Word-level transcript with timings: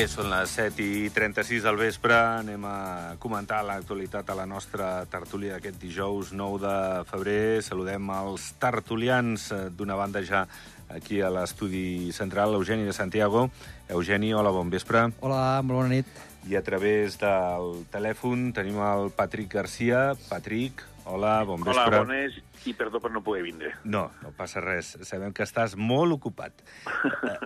Bé, 0.00 0.06
són 0.08 0.30
les 0.32 0.48
7 0.56 0.80
i 0.80 1.08
36 1.12 1.66
del 1.66 1.76
vespre. 1.76 2.14
Anem 2.16 2.62
a 2.64 3.16
comentar 3.20 3.58
l'actualitat 3.68 4.30
a 4.32 4.36
la 4.38 4.46
nostra 4.48 4.86
tertúlia 5.12 5.58
d'aquest 5.58 5.76
dijous 5.76 6.30
9 6.32 6.60
de 6.62 6.76
febrer. 7.10 7.60
Saludem 7.60 8.08
els 8.14 8.46
tertulians 8.62 9.44
eh, 9.52 9.58
d'una 9.68 9.98
banda 10.00 10.22
ja 10.24 10.46
aquí 10.88 11.20
a 11.20 11.28
l'estudi 11.28 12.14
central, 12.16 12.56
Eugeni 12.56 12.88
de 12.88 12.96
Santiago. 12.96 13.50
Eugeni, 13.92 14.32
hola, 14.32 14.54
bon 14.56 14.72
vespre. 14.72 15.04
Hola, 15.20 15.60
molt 15.60 15.82
bona 15.82 15.92
nit. 15.92 16.08
I 16.48 16.56
a 16.56 16.64
través 16.64 17.20
del 17.20 17.84
telèfon 17.92 18.54
tenim 18.56 18.80
el 18.80 19.12
Patrick 19.12 19.52
Garcia. 19.52 20.14
Patrick, 20.30 20.80
hola, 21.04 21.42
bon 21.44 21.62
vespre. 21.64 21.82
Hola, 21.86 21.98
bones, 22.04 22.36
i 22.68 22.74
perdó 22.76 23.00
per 23.00 23.10
no 23.10 23.22
poder 23.24 23.42
vindre. 23.46 23.72
No, 23.84 24.10
no 24.22 24.30
passa 24.36 24.60
res. 24.62 24.92
Sabem 25.08 25.32
que 25.36 25.42
estàs 25.46 25.76
molt 25.76 26.12
ocupat. 26.16 26.62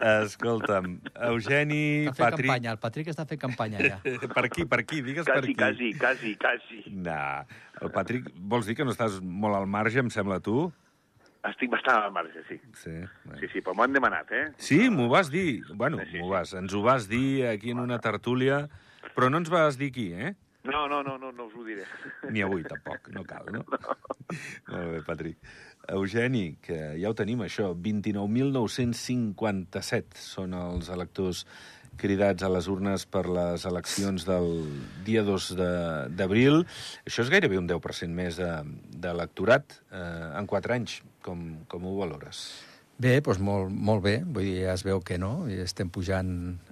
Eh, 0.00 0.14
Escolta'm, 0.24 0.98
Eugeni, 1.30 2.06
Està 2.10 2.14
fent 2.14 2.24
Patrick... 2.24 2.48
campanya, 2.48 2.72
el 2.74 2.80
Patrick 2.82 3.10
està 3.12 3.26
fent 3.30 3.40
campanya 3.40 3.82
ja. 3.84 3.98
Per 4.34 4.44
aquí, 4.48 4.64
per 4.68 4.80
aquí, 4.82 5.02
digues 5.06 5.26
per 5.28 5.40
Quasi, 5.40 5.50
aquí. 5.52 5.58
quasi, 5.60 5.92
quasi, 5.98 6.34
quasi. 6.40 6.82
Nah. 6.94 7.44
El 7.82 7.90
Patrick, 7.94 8.30
vols 8.36 8.66
dir 8.66 8.76
que 8.78 8.84
no 8.86 8.94
estàs 8.94 9.20
molt 9.22 9.56
al 9.58 9.66
marge, 9.70 10.00
em 10.02 10.10
sembla, 10.12 10.40
tu? 10.44 10.70
Estic 11.44 11.68
bastant 11.74 12.00
al 12.06 12.12
marge, 12.14 12.40
sí. 12.48 12.56
Sí. 12.80 12.94
Bé. 13.28 13.38
Sí, 13.42 13.48
sí, 13.52 13.60
però 13.60 13.74
m'ho 13.76 13.84
han 13.84 13.92
demanat, 13.92 14.30
eh? 14.32 14.44
Sí, 14.56 14.86
m'ho 14.88 15.10
vas 15.12 15.28
dir. 15.32 15.60
Bueno, 15.76 15.98
Sí, 16.00 16.14
sí, 16.14 16.18
m'ho 16.22 16.30
sí. 16.30 16.32
vas, 16.32 16.54
ens 16.56 16.72
ho 16.72 16.80
vas 16.86 17.08
dir 17.10 17.46
aquí 17.50 17.74
en 17.74 17.82
una 17.82 17.98
tertúlia, 18.00 18.62
però 19.14 19.28
no 19.28 19.42
ens 19.42 19.50
vas 19.52 19.76
dir 19.76 19.90
qui, 19.92 20.06
eh? 20.16 20.32
No, 20.64 20.88
no, 20.88 21.02
no, 21.04 21.18
no, 21.18 21.30
no 21.32 21.44
us 21.46 21.54
ho 21.54 21.64
diré. 21.64 21.84
Ni 22.32 22.40
avui, 22.40 22.62
tampoc, 22.64 23.08
no 23.12 23.22
cal, 23.28 23.44
no? 23.52 23.64
Molt 23.68 24.88
bé, 24.94 25.02
Patrick. 25.04 25.38
Eugeni, 25.92 26.56
que 26.64 26.78
ja 27.00 27.10
ho 27.10 27.14
tenim, 27.18 27.40
això, 27.44 27.74
29.957 27.76 30.16
són 30.16 30.54
els 30.56 30.88
electors 30.88 31.44
cridats 32.00 32.42
a 32.42 32.48
les 32.50 32.66
urnes 32.72 33.04
per 33.06 33.26
les 33.30 33.64
eleccions 33.68 34.24
del 34.26 34.48
dia 35.06 35.22
2 35.22 35.50
de- 35.54 36.08
d'abril. 36.16 36.64
Això 37.06 37.22
és 37.22 37.30
gairebé 37.30 37.58
un 37.60 37.68
10% 37.68 38.10
més 38.16 38.36
de- 38.40 38.64
d'electorat 39.04 39.76
eh, 39.92 40.32
en 40.40 40.46
4 40.46 40.72
anys. 40.74 41.02
Com, 41.22 41.60
com 41.68 41.84
ho 41.86 41.98
valores? 42.00 42.64
Bé, 42.94 43.16
doncs 43.26 43.40
molt, 43.42 43.72
molt 43.74 44.04
bé. 44.04 44.14
Vull 44.22 44.46
dir, 44.46 44.58
ja 44.68 44.74
es 44.76 44.84
veu 44.86 45.00
que 45.02 45.18
no, 45.18 45.48
i 45.50 45.58
estem 45.64 45.90
pujant 45.90 46.28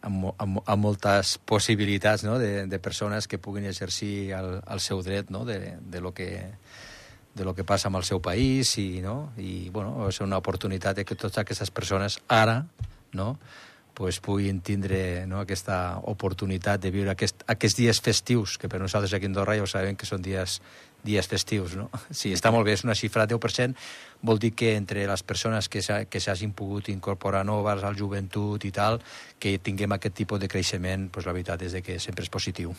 amb, 0.07 0.29
amb, 0.39 0.61
amb 0.63 0.85
moltes 0.85 1.35
possibilitats 1.51 2.23
no? 2.23 2.37
de, 2.39 2.69
de 2.71 2.79
persones 2.79 3.27
que 3.27 3.41
puguin 3.43 3.67
exercir 3.67 4.31
el, 4.39 4.61
el 4.63 4.81
seu 4.81 5.03
dret 5.03 5.33
no? 5.35 5.43
de, 5.45 5.79
de, 5.83 6.01
lo 6.01 6.15
que, 6.15 6.29
de 7.35 7.45
lo 7.45 7.57
que 7.59 7.67
passa 7.67 7.91
amb 7.91 7.99
el 7.99 8.07
seu 8.07 8.23
país 8.23 8.77
i, 8.79 9.03
no? 9.03 9.33
i 9.37 9.69
bueno, 9.75 10.07
és 10.07 10.23
una 10.23 10.39
oportunitat 10.39 11.01
de 11.01 11.05
que 11.09 11.19
totes 11.19 11.43
aquestes 11.43 11.75
persones 11.75 12.21
ara 12.29 12.61
no? 13.19 13.35
Pues 13.95 14.21
puguin 14.25 14.61
tindre 14.65 15.27
no, 15.29 15.41
aquesta 15.45 15.99
oportunitat 16.09 16.81
de 16.81 16.91
viure 16.91 17.11
aquest, 17.13 17.43
aquests 17.47 17.77
dies 17.77 18.01
festius, 18.01 18.57
que 18.59 18.69
per 18.69 18.81
nosaltres 18.81 19.13
aquí 19.13 19.27
a 19.27 19.31
Andorra 19.33 19.57
ja 19.59 19.63
ho 19.63 19.69
sabem 19.69 19.97
que 19.97 20.07
són 20.09 20.23
dies, 20.25 20.61
dies 21.05 21.29
festius. 21.29 21.75
No? 21.77 21.91
Sí, 22.11 22.33
està 22.33 22.51
molt 22.55 22.65
bé, 22.65 22.73
és 22.79 22.85
una 22.87 22.97
xifra 22.97 23.27
de 23.27 23.37
10%, 23.37 23.77
vol 24.23 24.39
dir 24.41 24.53
que 24.57 24.75
entre 24.77 25.05
les 25.07 25.23
persones 25.23 25.69
que 25.69 25.83
s'ha- 25.83 26.05
que 26.09 26.21
s'hagin 26.21 26.53
pogut 26.57 26.89
incorporar 26.89 27.45
noves 27.45 27.85
al 27.85 27.97
joventut 27.99 28.65
i 28.65 28.73
tal, 28.73 29.01
que 29.39 29.59
tinguem 29.59 29.93
aquest 29.93 30.15
tipus 30.23 30.41
de 30.41 30.49
creixement, 30.49 31.11
pues 31.13 31.27
la 31.27 31.33
veritat 31.37 31.63
és 31.69 31.77
que 31.85 31.99
sempre 32.01 32.25
és 32.25 32.31
positiu. 32.33 32.73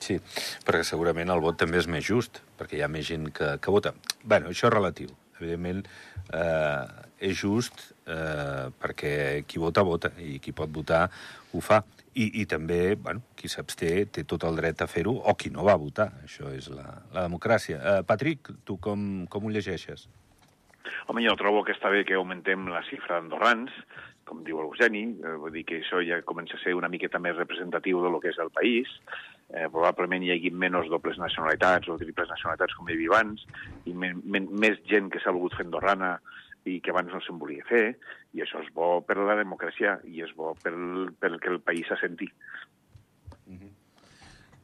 Sí, 0.00 0.16
perquè 0.64 0.84
segurament 0.86 1.28
el 1.28 1.42
vot 1.44 1.58
també 1.60 1.76
és 1.82 1.86
més 1.90 2.06
just, 2.06 2.38
perquè 2.56 2.78
hi 2.78 2.82
ha 2.86 2.88
més 2.88 3.04
gent 3.10 3.26
que, 3.36 3.58
que 3.60 3.70
vota. 3.74 3.92
bueno, 4.24 4.48
això 4.48 4.70
és 4.70 4.72
relatiu. 4.72 5.10
Evidentment, 5.40 5.82
eh, 6.32 6.99
és 7.20 7.36
just 7.36 7.90
eh, 8.08 8.68
perquè 8.80 9.44
qui 9.46 9.60
vota, 9.62 9.84
vota, 9.86 10.10
i 10.18 10.38
qui 10.42 10.54
pot 10.56 10.72
votar 10.72 11.06
ho 11.52 11.62
fa. 11.64 11.82
I, 12.10 12.42
i 12.42 12.46
també, 12.50 12.96
bueno, 12.98 13.22
qui 13.38 13.48
s'absté 13.48 13.92
té 14.10 14.24
tot 14.26 14.42
el 14.48 14.56
dret 14.58 14.80
a 14.82 14.88
fer-ho, 14.90 15.12
o 15.14 15.34
qui 15.38 15.52
no 15.54 15.62
va 15.68 15.76
votar. 15.78 16.08
Això 16.24 16.50
és 16.50 16.66
la, 16.74 16.88
la 17.14 17.28
democràcia. 17.28 17.78
Eh, 17.78 18.00
Patrick, 18.06 18.50
tu 18.66 18.80
com, 18.82 19.28
com 19.30 19.46
ho 19.46 19.52
llegeixes? 19.54 20.08
Home, 21.06 21.22
jo 21.22 21.36
trobo 21.38 21.62
que 21.66 21.76
està 21.76 21.92
bé 21.92 22.02
que 22.08 22.16
augmentem 22.18 22.66
la 22.72 22.82
xifra 22.88 23.20
d'andorrans, 23.20 23.70
com 24.30 24.42
diu 24.46 24.60
l'Eugeni, 24.62 25.04
eh, 25.22 25.36
vull 25.42 25.54
dir 25.54 25.64
que 25.68 25.80
això 25.82 26.02
ja 26.06 26.20
comença 26.26 26.58
a 26.58 26.62
ser 26.62 26.74
una 26.78 26.90
miqueta 26.90 27.22
més 27.22 27.38
representatiu 27.38 28.02
de 28.02 28.10
lo 28.10 28.20
que 28.22 28.30
és 28.34 28.38
el 28.42 28.50
país. 28.54 28.90
Eh, 29.50 29.66
probablement 29.72 30.22
hi 30.22 30.30
hagi 30.34 30.52
menys 30.54 30.90
dobles 30.90 31.18
nacionalitats 31.18 31.90
o 31.90 31.98
triples 31.98 32.30
nacionalitats 32.30 32.76
com 32.78 32.90
hi 32.90 32.94
havia 32.94 33.14
abans, 33.14 33.46
i 33.90 33.94
men, 33.94 34.22
men, 34.24 34.46
més 34.50 34.78
gent 34.90 35.10
que 35.10 35.22
s'ha 35.22 35.34
volgut 35.34 35.56
fer 35.58 35.66
andorrana 35.66 36.16
i 36.70 36.78
que 36.84 36.94
abans 36.94 37.12
no 37.12 37.20
se'n 37.24 37.38
volia 37.40 37.66
fer, 37.68 37.84
i 38.36 38.44
això 38.44 38.62
és 38.62 38.70
bo 38.74 39.00
per 39.06 39.18
la 39.18 39.38
democràcia 39.40 39.98
i 40.06 40.22
és 40.24 40.32
bo 40.36 40.54
per, 40.62 40.74
per 41.20 41.36
que 41.42 41.52
el 41.52 41.60
país 41.64 41.90
s'assenti. 41.90 42.30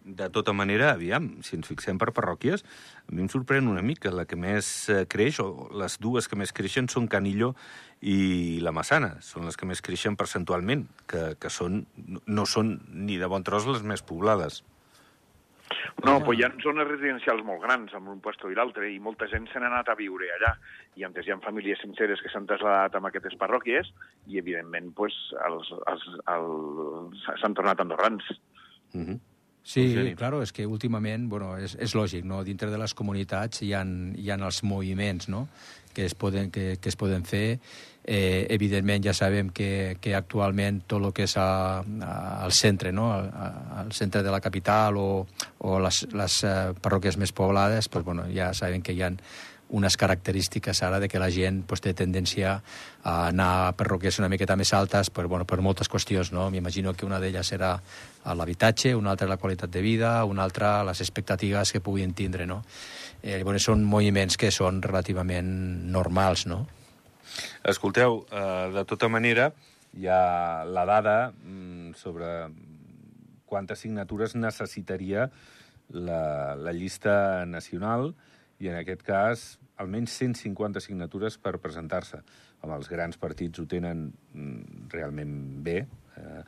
De 0.06 0.28
tota 0.30 0.52
manera, 0.54 0.92
aviam, 0.94 1.24
si 1.42 1.56
ens 1.58 1.66
fixem 1.66 1.98
per 1.98 2.12
parròquies, 2.14 2.62
a 3.10 3.10
mi 3.10 3.24
em 3.24 3.30
sorprèn 3.32 3.66
una 3.66 3.82
mica. 3.82 4.12
La 4.14 4.22
que 4.30 4.38
més 4.38 4.68
eh, 4.86 5.00
creix, 5.10 5.40
o 5.42 5.66
les 5.74 5.98
dues 5.98 6.30
que 6.30 6.38
més 6.38 6.54
creixen, 6.54 6.86
són 6.86 7.08
Canillo 7.10 7.56
i 8.06 8.60
la 8.62 8.70
Massana. 8.70 9.16
Són 9.26 9.50
les 9.50 9.58
que 9.58 9.66
més 9.66 9.82
creixen 9.82 10.14
percentualment, 10.14 10.86
que, 11.10 11.32
que 11.42 11.50
són, 11.50 11.82
no 12.06 12.46
són 12.46 12.76
ni 12.86 13.18
de 13.18 13.26
bon 13.26 13.42
tros 13.42 13.66
les 13.66 13.82
més 13.82 14.06
poblades. 14.06 14.62
No, 16.04 16.18
però 16.20 16.32
hi 16.36 16.44
ha 16.46 16.50
zones 16.62 16.86
residencials 16.86 17.42
molt 17.46 17.62
grans, 17.64 17.94
amb 17.96 18.10
un 18.12 18.20
puesto 18.22 18.50
i 18.52 18.56
l'altre, 18.58 18.88
i 18.92 19.00
molta 19.02 19.26
gent 19.30 19.48
se 19.50 19.58
n'ha 19.58 19.70
anat 19.70 19.88
a 19.90 19.96
viure 19.98 20.28
allà. 20.34 20.52
I 21.00 21.06
antes 21.08 21.26
hi 21.26 21.32
ha 21.34 21.38
famílies 21.42 21.80
senceres 21.82 22.22
que 22.22 22.30
s'han 22.32 22.46
traslladat 22.46 22.94
a 22.94 23.02
aquestes 23.08 23.34
parròquies 23.40 23.90
i, 24.26 24.38
evidentment, 24.38 24.92
pues, 24.98 25.16
els, 25.48 25.72
els, 25.92 26.04
els, 26.36 27.24
s'han 27.40 27.56
tornat 27.58 27.82
andorrans. 27.82 28.30
Uh 28.94 29.02
-huh. 29.02 29.18
Sí, 29.66 29.82
Eugeni. 29.82 30.14
claro, 30.14 30.44
és 30.46 30.52
que 30.54 30.62
últimament, 30.62 31.24
bueno, 31.26 31.56
és, 31.58 31.72
és 31.82 31.96
lògic, 31.98 32.22
no? 32.22 32.44
Dintre 32.46 32.68
de 32.70 32.78
les 32.78 32.92
comunitats 32.94 33.64
hi 33.66 33.72
ha, 33.74 33.80
hi 34.14 34.30
ha 34.30 34.36
els 34.38 34.62
moviments, 34.62 35.26
no?, 35.28 35.48
que 35.96 36.04
es 36.04 36.14
poden, 36.14 36.52
que, 36.52 36.76
que 36.78 36.90
es 36.92 36.94
poden 36.94 37.24
fer. 37.26 37.58
Eh, 38.04 38.46
evidentment, 38.54 39.02
ja 39.02 39.14
sabem 39.16 39.48
que, 39.50 39.96
que 39.98 40.12
actualment 40.14 40.82
tot 40.86 41.02
el 41.02 41.10
que 41.16 41.26
és 41.26 41.34
a, 41.40 41.80
a, 41.82 42.12
al 42.44 42.54
centre, 42.54 42.92
no?, 42.94 43.08
al 43.10 43.90
centre 43.96 44.22
de 44.22 44.30
la 44.30 44.40
capital 44.44 45.00
o, 45.02 45.08
o 45.58 45.80
les, 45.82 46.04
les 46.14 46.38
eh, 46.46 46.54
parròquies 46.78 47.18
més 47.18 47.34
poblades, 47.34 47.90
pues, 47.90 48.06
bueno, 48.06 48.28
ja 48.30 48.52
sabem 48.54 48.86
que 48.86 48.94
hi 48.94 49.02
ha 49.02 49.10
unes 49.68 49.96
característiques 49.96 50.82
ara 50.82 51.00
de 51.00 51.08
que 51.08 51.18
la 51.18 51.30
gent 51.30 51.64
pues, 51.66 51.80
té 51.82 51.92
tendència 51.96 52.52
a 53.02 53.14
anar 53.28 53.48
a 53.66 53.72
parròquies 53.74 54.20
una 54.20 54.28
miqueta 54.30 54.56
més 54.56 54.72
altes 54.76 55.10
per, 55.10 55.26
bueno, 55.26 55.46
per 55.46 55.58
moltes 55.64 55.90
qüestions. 55.90 56.30
No? 56.32 56.48
M'imagino 56.54 56.94
que 56.94 57.06
una 57.06 57.18
d'elles 57.22 57.50
serà 57.50 57.74
l'habitatge, 58.26 58.94
una 58.94 59.10
altra 59.14 59.28
la 59.30 59.40
qualitat 59.42 59.70
de 59.70 59.82
vida, 59.82 60.20
una 60.24 60.44
altra 60.46 60.84
les 60.86 61.02
expectatives 61.02 61.72
que 61.72 61.82
puguin 61.82 62.14
tindre. 62.14 62.46
No? 62.46 62.62
Eh, 63.22 63.42
bueno, 63.42 63.58
són 63.58 63.82
moviments 63.84 64.38
que 64.38 64.52
són 64.54 64.82
relativament 64.84 65.48
normals, 65.90 66.46
no? 66.46 66.62
Escolteu, 67.66 68.22
eh, 68.30 68.70
de 68.72 68.84
tota 68.86 69.08
manera, 69.10 69.50
hi 69.96 70.06
ha 70.06 70.64
la 70.64 70.84
dada 70.86 71.16
mm, 71.32 71.96
sobre 71.98 72.30
quantes 73.46 73.82
signatures 73.82 74.36
necessitaria 74.36 75.30
la, 75.90 76.54
la 76.54 76.72
llista 76.72 77.44
nacional 77.46 78.14
i, 78.58 78.68
en 78.70 78.78
aquest 78.80 79.04
cas, 79.06 79.46
almenys 79.82 80.16
150 80.22 80.80
signatures 80.80 81.36
per 81.38 81.56
presentar-se. 81.62 82.22
Home, 82.62 82.76
els 82.78 82.88
grans 82.90 83.18
partits 83.20 83.60
ho 83.60 83.66
tenen 83.68 84.08
mm, 84.32 84.88
realment 84.92 85.36
bé, 85.66 85.78
eh, 86.16 86.42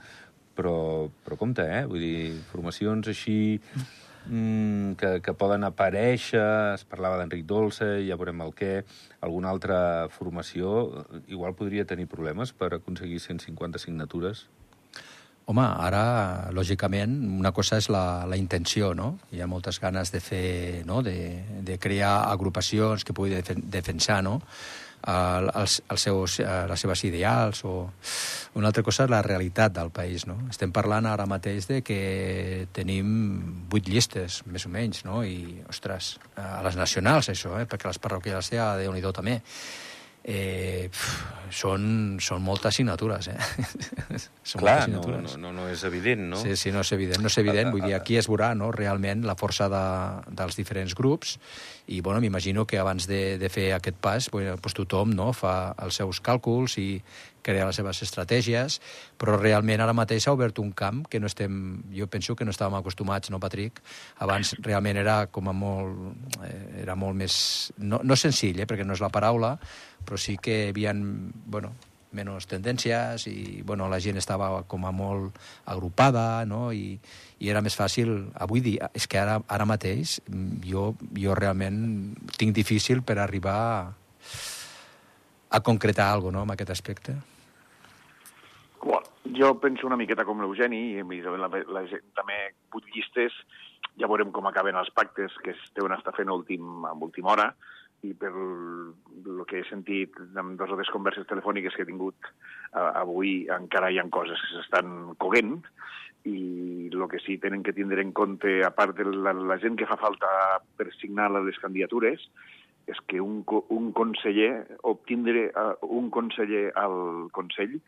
però, 0.59 1.09
però 1.25 1.39
compte, 1.39 1.63
eh? 1.63 1.85
Vull 1.87 2.03
dir, 2.03 2.21
formacions 2.51 3.11
així 3.13 3.39
mm, 3.59 4.97
que, 4.99 5.13
que 5.25 5.35
poden 5.39 5.67
aparèixer, 5.69 6.47
es 6.75 6.87
parlava 6.89 7.21
d'Enric 7.21 7.45
Dolce, 7.47 7.91
ja 8.09 8.19
veurem 8.19 8.43
el 8.47 8.55
què, 8.59 8.73
alguna 9.21 9.53
altra 9.53 9.81
formació, 10.15 11.05
igual 11.29 11.55
podria 11.59 11.87
tenir 11.87 12.09
problemes 12.11 12.55
per 12.57 12.73
aconseguir 12.79 13.21
150 13.23 13.85
signatures. 13.85 14.49
Home, 15.49 15.65
ara, 15.65 16.51
lògicament, 16.53 17.15
una 17.41 17.55
cosa 17.57 17.79
és 17.81 17.87
la, 17.89 18.27
la 18.29 18.37
intenció, 18.37 18.91
no? 18.93 19.15
Hi 19.33 19.41
ha 19.41 19.47
moltes 19.49 19.79
ganes 19.81 20.13
de 20.13 20.21
fer, 20.21 20.83
no?, 20.85 21.01
de, 21.07 21.15
de 21.65 21.79
crear 21.81 22.29
agrupacions 22.29 23.01
que 23.01 23.17
puguin 23.17 23.41
defen 23.41 23.65
defensar, 23.73 24.21
no?, 24.27 24.43
el, 25.09 25.49
els, 25.55 25.79
els 25.89 26.05
seus, 26.05 26.37
eh, 26.43 26.67
les 26.69 26.85
seves 26.85 27.05
ideals 27.09 27.65
o... 27.65 27.75
Una 28.59 28.73
altra 28.73 28.83
cosa 28.83 29.05
és 29.07 29.13
la 29.13 29.23
realitat 29.23 29.73
del 29.77 29.93
país, 29.95 30.25
no? 30.27 30.35
Estem 30.51 30.73
parlant 30.75 31.07
ara 31.07 31.29
mateix 31.31 31.69
de 31.71 31.81
que 31.87 32.67
tenim 32.75 33.11
vuit 33.71 33.89
llistes, 33.89 34.43
més 34.51 34.67
o 34.67 34.73
menys, 34.75 35.05
no? 35.07 35.23
I, 35.23 35.63
ostres, 35.71 36.17
a 36.37 36.59
les 36.67 36.77
nacionals, 36.77 37.31
això, 37.31 37.55
eh? 37.61 37.69
Perquè 37.71 37.89
les 37.89 38.01
parroquials 38.03 38.51
ja, 38.53 38.73
déu 38.81 38.93
nhi 38.93 39.05
també 39.15 39.39
eh, 40.25 40.89
pf, 40.91 41.13
són, 41.55 42.19
són 42.21 42.43
moltes 42.45 42.79
signatures, 42.81 43.31
eh? 43.33 43.39
són 44.51 44.63
Clar, 44.63 44.75
moltes 44.75 44.93
no, 44.93 45.03
signatures. 45.03 45.37
no, 45.39 45.53
no, 45.53 45.63
no 45.63 45.69
és 45.73 45.85
evident, 45.89 46.27
no? 46.35 46.43
Sí, 46.43 46.57
sí, 46.61 46.73
no 46.75 46.85
és 46.85 46.93
evident, 46.97 47.23
no 47.25 47.33
és 47.33 47.39
evident. 47.41 47.73
Vull 47.75 47.87
dir, 47.87 47.95
aquí 47.97 48.19
es 48.21 48.29
veurà 48.31 48.53
no, 48.59 48.71
realment 48.75 49.25
la 49.29 49.37
força 49.39 49.71
de, 49.73 49.85
dels 50.41 50.59
diferents 50.59 50.97
grups 50.99 51.39
I 51.89 52.03
bueno, 52.05 52.21
m'imagino 52.21 52.67
que 52.67 52.79
abans 52.79 53.07
de, 53.09 53.39
de 53.41 53.49
fer 53.49 53.73
aquest 53.73 53.97
pas 53.97 54.29
pues 54.29 54.77
tothom 54.77 55.15
no, 55.17 55.31
fa 55.33 55.73
els 55.81 55.97
seus 55.97 56.21
càlculs 56.21 56.77
i 56.83 57.01
crea 57.49 57.65
les 57.65 57.79
seves 57.81 58.03
estratègies, 58.05 58.77
però 59.17 59.39
realment 59.41 59.81
ara 59.81 59.95
mateix 59.97 60.27
s'ha 60.27 60.35
obert 60.37 60.61
un 60.61 60.75
camp 60.77 61.07
que 61.09 61.21
no 61.21 61.31
estem, 61.31 61.81
jo 61.97 62.09
penso 62.13 62.37
que 62.37 62.45
no 62.45 62.53
estàvem 62.53 62.77
acostumats, 62.77 63.33
no, 63.33 63.41
Patrick? 63.41 63.81
Abans 64.21 64.53
realment 64.61 65.01
era 65.01 65.23
com 65.33 65.49
a 65.49 65.57
molt, 65.57 66.29
eh, 66.45 66.83
era 66.85 66.97
molt 66.99 67.17
més, 67.17 67.39
no, 67.79 68.03
no 68.05 68.21
senzill, 68.21 68.61
eh, 68.61 68.69
perquè 68.69 68.85
no 68.85 68.93
és 68.93 69.05
la 69.05 69.13
paraula, 69.15 69.55
però 70.05 70.21
sí 70.21 70.37
que 70.37 70.67
hi 70.67 70.75
havia, 70.75 70.93
bueno, 70.95 71.73
menys 72.17 72.49
tendències 72.49 73.27
i 73.31 73.63
bueno, 73.67 73.89
la 73.91 74.01
gent 74.01 74.17
estava 74.21 74.51
com 74.69 74.87
a 74.87 74.93
molt 74.95 75.39
agrupada 75.67 76.45
no? 76.49 76.69
I, 76.73 76.99
i 77.39 77.51
era 77.53 77.63
més 77.65 77.77
fàcil 77.77 78.31
avui 78.41 78.63
dia, 78.65 78.91
és 78.95 79.07
que 79.07 79.21
ara, 79.21 79.39
ara 79.49 79.69
mateix 79.69 80.19
jo, 80.65 80.93
jo 81.17 81.35
realment 81.39 81.81
tinc 82.39 82.55
difícil 82.57 83.03
per 83.03 83.19
arribar 83.23 83.59
a, 83.59 83.81
a 85.51 85.61
concretar 85.65 86.13
alguna 86.13 86.41
no, 86.41 86.47
en 86.49 86.57
aquest 86.57 86.77
aspecte 86.77 87.17
Bueno, 88.79 89.07
jo 89.35 89.57
penso 89.59 89.87
una 89.89 89.97
miqueta 89.99 90.25
com 90.25 90.41
l'Eugeni, 90.41 91.01
i 91.03 91.23
la, 91.25 91.49
la 91.51 91.83
gent 91.91 92.05
també 92.15 92.37
vuit 92.73 92.87
llistes, 92.95 93.35
ja 93.99 94.07
veurem 94.07 94.31
com 94.35 94.47
acaben 94.47 94.79
els 94.79 94.91
pactes 94.95 95.35
que 95.43 95.51
es 95.51 95.65
deuen 95.75 95.97
estar 95.97 96.15
fent 96.17 96.31
últim, 96.31 96.87
a 96.87 96.95
última 96.95 97.33
hora, 97.35 97.49
i 98.07 98.13
per 98.15 98.31
el 98.31 99.41
que 99.51 99.61
he 99.61 99.67
sentit 99.67 100.15
en 100.23 100.55
dues 100.59 100.71
o 100.71 100.79
tres 100.79 100.91
converses 100.95 101.27
telefòniques 101.31 101.75
que 101.75 101.83
he 101.83 101.89
tingut 101.89 102.29
uh, 102.29 102.93
avui 103.01 103.49
encara 103.55 103.91
hi 103.91 103.99
ha 103.99 104.07
coses 104.15 104.39
que 104.45 104.53
s'estan 104.55 105.17
coguent 105.19 105.59
i 106.29 106.91
el 106.93 107.09
que 107.11 107.21
sí 107.25 107.39
tenen 107.43 107.63
que 107.63 107.73
tindre 107.73 108.03
en 108.03 108.13
compte, 108.13 108.61
a 108.67 108.71
part 108.75 108.97
de 108.99 109.07
la, 109.07 109.33
la 109.33 109.59
gent 109.63 109.79
que 109.79 109.87
fa 109.89 109.97
falta 109.97 110.29
per 110.77 110.91
signar 110.99 111.31
les 111.33 111.59
candidatures, 111.63 112.25
és 112.89 112.99
que 113.07 113.21
un, 113.21 113.43
un 113.75 113.91
conseller, 113.97 114.51
obtindre 114.89 115.49
uh, 115.53 115.75
un 115.85 116.11
conseller 116.11 116.69
al 116.77 117.29
Consell 117.37 117.79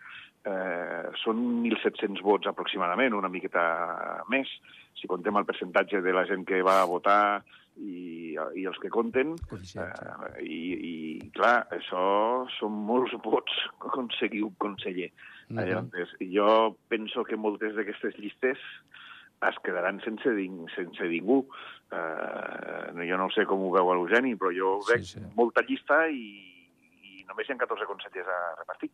eh, 0.45 1.09
són 1.23 1.41
1.700 1.65 2.23
vots 2.25 2.49
aproximadament, 2.49 3.17
una 3.17 3.31
miqueta 3.33 3.62
més. 4.33 4.49
Si 4.97 5.09
contem 5.11 5.37
el 5.37 5.49
percentatge 5.49 6.01
de 6.05 6.15
la 6.17 6.27
gent 6.29 6.47
que 6.49 6.62
va 6.67 6.83
votar 6.89 7.43
i, 7.76 8.37
i 8.56 8.64
els 8.69 8.78
que 8.82 8.90
compten, 8.93 9.34
eh, 9.52 10.43
i, 10.44 10.61
i 10.90 11.31
clar, 11.37 11.67
això 11.76 12.05
són 12.58 12.81
molts 12.88 13.14
vots 13.25 13.56
aconseguir 13.90 14.44
un 14.46 14.56
conseller. 14.58 15.11
Uh 15.50 15.56
-huh. 15.56 15.67
Llavors, 15.67 16.14
jo 16.20 16.76
penso 16.88 17.25
que 17.25 17.37
moltes 17.37 17.75
d'aquestes 17.75 18.19
llistes 18.19 18.58
es 19.49 19.58
quedaran 19.64 20.00
sense, 20.05 20.28
sense 20.76 21.08
ningú. 21.08 21.46
Eh, 21.90 23.06
jo 23.08 23.17
no 23.17 23.31
sé 23.31 23.46
com 23.46 23.62
ho 23.64 23.70
veu 23.73 23.93
l'Eugeni, 23.94 24.37
però 24.37 24.52
jo 24.55 24.78
veig 24.88 25.05
sí, 25.05 25.19
sí. 25.19 25.32
molta 25.37 25.64
llista 25.66 26.06
i, 26.08 26.26
i 27.02 27.25
només 27.26 27.49
hi 27.49 27.52
ha 27.52 27.56
14 27.56 27.87
consellers 27.87 28.28
a 28.28 28.40
repartir. 28.61 28.90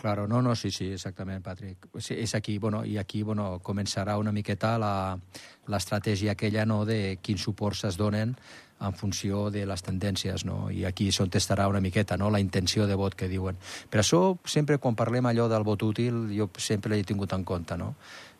Claro, 0.00 0.28
no, 0.28 0.40
no, 0.42 0.54
sí, 0.54 0.70
sí, 0.70 0.92
exactament, 0.92 1.42
Patrick. 1.42 1.88
Sí, 1.98 2.14
és 2.14 2.36
aquí, 2.38 2.56
bueno, 2.62 2.84
i 2.86 3.00
aquí, 3.02 3.24
bueno, 3.26 3.56
començarà 3.66 4.14
una 4.16 4.30
miqueta 4.30 4.76
l'estratègia 4.78 6.36
aquella, 6.36 6.62
no?, 6.70 6.84
de 6.86 7.18
quins 7.18 7.42
suports 7.42 7.82
es 7.88 7.98
donen 7.98 8.36
en 8.78 8.94
funció 8.94 9.48
de 9.50 9.64
les 9.66 9.82
tendències, 9.82 10.44
no? 10.46 10.68
I 10.70 10.84
aquí 10.86 11.08
s'on 11.10 11.34
testarà 11.34 11.66
una 11.66 11.82
miqueta, 11.82 12.14
no?, 12.16 12.30
la 12.30 12.38
intenció 12.38 12.86
de 12.86 12.94
vot 12.94 13.18
que 13.18 13.26
diuen. 13.26 13.58
Per 13.90 13.98
això, 14.04 14.36
sempre 14.46 14.78
quan 14.78 14.94
parlem 14.94 15.26
allò 15.26 15.48
del 15.50 15.66
vot 15.66 15.82
útil, 15.82 16.28
jo 16.30 16.46
sempre 16.62 16.94
l'he 16.94 17.02
tingut 17.02 17.34
en 17.34 17.42
compte, 17.42 17.74
no? 17.74 17.96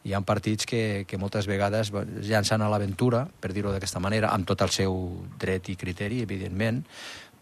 Hi 0.06 0.14
ha 0.14 0.22
partits 0.22 0.62
que, 0.62 1.06
que 1.10 1.18
moltes 1.18 1.50
vegades 1.50 1.90
llancen 2.22 2.62
a 2.62 2.70
l'aventura, 2.70 3.26
per 3.26 3.50
dir-ho 3.50 3.74
d'aquesta 3.74 3.98
manera, 3.98 4.30
amb 4.30 4.46
tot 4.46 4.62
el 4.62 4.70
seu 4.70 4.94
dret 5.42 5.74
i 5.74 5.74
criteri, 5.74 6.22
evidentment, 6.22 6.84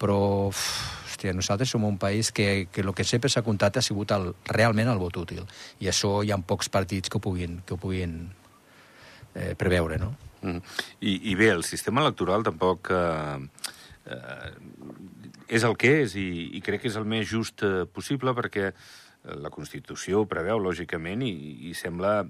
però 0.00 0.18
hòstia, 0.50 1.32
nosaltres 1.32 1.70
som 1.72 1.84
un 1.84 1.96
país 1.98 2.32
que, 2.32 2.68
que 2.72 2.82
el 2.84 2.92
que 2.94 3.04
sempre 3.04 3.30
s'ha 3.32 3.44
comptat 3.46 3.78
ha 3.78 3.84
sigut 3.84 4.12
el, 4.12 4.34
realment 4.52 4.90
el 4.92 5.00
vot 5.00 5.16
útil. 5.16 5.46
I 5.80 5.88
això 5.88 6.20
hi 6.22 6.32
ha 6.32 6.38
pocs 6.38 6.68
partits 6.68 7.08
que 7.08 7.16
ho 7.16 7.24
puguin, 7.24 7.62
que 7.64 7.74
ho 7.74 7.80
puguin 7.80 8.18
eh, 9.34 9.54
preveure, 9.56 9.98
no? 9.98 10.12
Mm. 10.42 10.60
I, 11.00 11.16
I 11.32 11.34
bé, 11.34 11.50
el 11.54 11.64
sistema 11.64 12.04
electoral 12.04 12.44
tampoc 12.44 12.92
eh, 12.92 13.40
eh, 14.12 14.52
és 15.48 15.64
el 15.64 15.76
que 15.80 16.02
és 16.04 16.16
i, 16.20 16.28
i 16.58 16.62
crec 16.64 16.84
que 16.84 16.92
és 16.92 17.00
el 17.00 17.08
més 17.08 17.26
just 17.30 17.64
eh, 17.64 17.86
possible 17.88 18.36
perquè 18.36 18.72
la 19.42 19.50
Constitució 19.50 20.22
preveu, 20.30 20.60
lògicament, 20.62 21.24
i, 21.26 21.32
i 21.66 21.72
sembla 21.74 22.20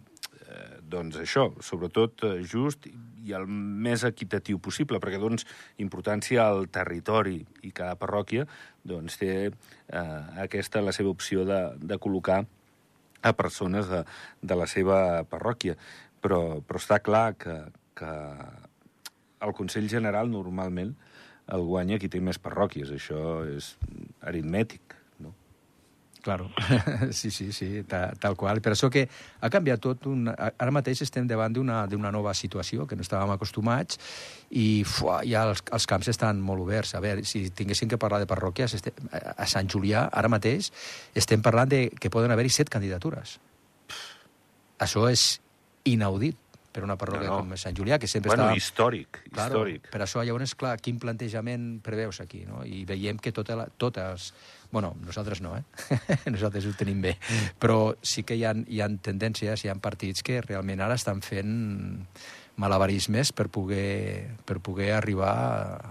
eh, 0.49 0.79
doncs 0.83 1.19
això, 1.23 1.49
sobretot 1.65 2.25
eh, 2.27 2.35
just 2.47 2.87
i 2.89 3.35
el 3.37 3.47
més 3.47 4.05
equitatiu 4.07 4.61
possible, 4.63 5.01
perquè 5.03 5.21
doncs 5.23 5.47
importància 5.83 6.47
al 6.47 6.69
territori 6.73 7.41
i 7.67 7.73
cada 7.75 7.97
parròquia 8.01 8.47
doncs, 8.87 9.19
té 9.21 9.33
eh, 9.49 10.21
aquesta 10.45 10.85
la 10.85 10.95
seva 10.95 11.11
opció 11.15 11.47
de, 11.49 11.61
de 11.79 11.99
col·locar 11.99 12.45
a 13.27 13.33
persones 13.35 13.89
de, 13.91 14.05
de 14.43 14.59
la 14.59 14.69
seva 14.71 15.25
parròquia. 15.29 15.75
Però, 16.23 16.61
però 16.63 16.81
està 16.81 17.01
clar 17.03 17.35
que, 17.39 17.57
que 17.99 18.13
el 19.47 19.53
Consell 19.57 19.89
General 19.91 20.31
normalment 20.31 20.95
el 21.55 21.63
guanya 21.67 21.99
qui 22.03 22.11
té 22.11 22.21
més 22.21 22.39
parròquies. 22.43 22.91
Això 22.95 23.43
és 23.51 23.75
aritmètic. 24.27 24.97
Claro, 26.27 26.51
sí, 27.13 27.31
sí, 27.31 27.53
sí, 27.53 27.85
tal, 27.87 28.19
tal 28.19 28.35
qual. 28.35 28.59
Per 28.59 28.73
això 28.75 28.89
que 28.91 29.05
ha 29.07 29.51
canviat 29.53 29.79
tot. 29.79 30.09
Un... 30.11 30.27
Ara 30.27 30.73
mateix 30.75 31.05
estem 31.05 31.29
davant 31.31 31.55
d'una 31.55 32.11
nova 32.11 32.33
situació 32.35 32.83
que 32.91 32.99
no 32.99 33.07
estàvem 33.07 33.31
acostumats 33.31 34.01
i 34.51 34.83
fuà, 34.83 35.21
ja 35.23 35.45
els, 35.47 35.63
els 35.71 35.87
camps 35.87 36.11
estan 36.11 36.41
molt 36.43 36.65
oberts. 36.65 36.97
A 36.99 37.03
veure, 37.05 37.23
si 37.23 37.45
tinguéssim 37.55 37.93
que 37.93 38.01
parlar 38.03 38.19
de 38.25 38.27
parròquies, 38.27 38.75
este... 38.75 38.91
a 39.15 39.47
Sant 39.47 39.71
Julià, 39.71 40.09
ara 40.11 40.27
mateix, 40.27 40.73
estem 41.15 41.47
parlant 41.47 41.71
de 41.71 41.85
que 41.95 42.11
poden 42.11 42.35
haver-hi 42.35 42.51
set 42.57 42.75
candidatures. 42.75 43.37
Això 44.83 45.07
és 45.07 45.29
inaudit 45.87 46.43
per 46.77 46.85
una 46.85 46.99
parròquia 47.01 47.31
no, 47.31 47.39
no. 47.39 47.47
com 47.47 47.57
Sant 47.63 47.79
Julià, 47.79 47.97
que 48.03 48.11
sempre 48.11 48.35
bueno, 48.35 48.51
està... 48.51 48.59
històric, 48.61 49.23
claro, 49.31 49.63
històric. 49.63 49.89
Per 49.95 50.03
això, 50.05 50.27
llavors, 50.27 50.59
clar, 50.59 50.75
quin 50.83 50.99
plantejament 51.01 51.77
preveus 51.87 52.21
aquí, 52.25 52.43
no? 52.49 52.67
I 52.69 52.85
veiem 52.89 53.23
que 53.23 53.33
tota 53.37 53.57
la, 53.63 53.71
totes... 53.79 54.33
Bueno, 54.73 54.95
nosaltres 55.05 55.43
no, 55.45 55.57
eh? 55.57 55.65
nosaltres 56.35 56.67
ho 56.67 56.75
tenim 56.79 57.03
bé. 57.05 57.17
Però 57.61 57.95
sí 58.03 58.25
que 58.27 58.39
hi 58.39 58.45
ha, 58.45 58.55
hi 58.55 58.83
ha 58.83 58.89
tendències, 58.89 59.65
hi 59.65 59.73
ha 59.73 59.79
partits 59.83 60.27
que 60.27 60.41
realment 60.45 60.83
ara 60.85 60.99
estan 60.99 61.23
fent 61.25 61.55
malabarismes 62.57 63.33
per 63.37 63.49
poder, 63.53 64.33
per 64.49 64.59
poder 64.65 64.91
arribar 64.97 65.33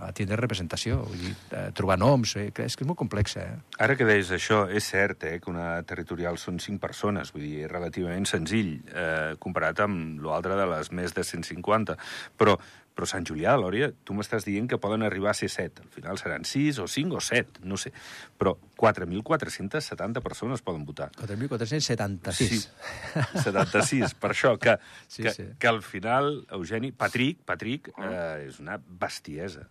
a 0.02 0.10
tindre 0.18 0.38
representació, 0.40 0.98
vull 1.06 1.22
dir, 1.22 1.34
eh, 1.52 1.70
trobar 1.78 1.98
noms, 2.02 2.36
eh, 2.36 2.48
és 2.50 2.76
que 2.76 2.84
és 2.84 2.88
molt 2.88 2.98
complex. 2.98 3.38
Eh? 3.38 3.52
Ara 3.80 3.96
que 3.96 4.06
deies 4.06 4.32
això, 4.32 4.66
és 4.70 4.84
cert 4.84 5.24
eh, 5.24 5.40
que 5.40 5.52
una 5.52 5.84
territorial 5.84 6.38
són 6.42 6.60
cinc 6.60 6.82
persones, 6.82 7.32
vull 7.34 7.46
dir, 7.46 7.66
és 7.66 7.72
relativament 7.72 8.26
senzill 8.26 8.82
eh, 8.94 9.36
comparat 9.40 9.80
amb 9.86 10.22
l'altre 10.26 10.58
de 10.58 10.66
les 10.66 10.92
més 10.92 11.14
de 11.14 11.24
150, 11.24 11.98
però 12.36 12.58
però 12.96 13.08
Sant 13.10 13.26
Julià 13.28 13.54
de 13.56 13.62
Lòria, 13.62 13.90
tu 14.08 14.16
m'estàs 14.16 14.48
dient 14.48 14.70
que 14.72 14.80
poden 14.82 15.04
arribar 15.04 15.34
a 15.34 15.38
ser 15.38 15.50
7. 15.52 15.84
Al 15.84 15.92
final 15.92 16.20
seran 16.22 16.48
6 16.48 16.80
o 16.80 16.88
5 16.88 17.20
o 17.20 17.24
7, 17.24 17.66
no 17.68 17.78
sé. 17.82 17.92
Però 18.40 18.56
4.470 18.80 20.24
persones 20.24 20.64
poden 20.64 20.86
votar. 20.88 21.10
4.476. 21.20 22.40
Sí, 22.40 22.62
76. 23.44 24.16
Per 24.22 24.32
això 24.32 24.56
que, 24.62 24.78
sí, 25.08 25.24
que, 25.28 25.36
sí. 25.36 25.50
que 25.60 25.72
al 25.72 25.84
final, 25.84 26.46
Eugeni, 26.56 26.94
Patrick, 26.96 27.44
Patrick 27.46 27.92
eh, 28.00 28.48
és 28.48 28.62
una 28.64 28.80
bestiesa 28.80 29.68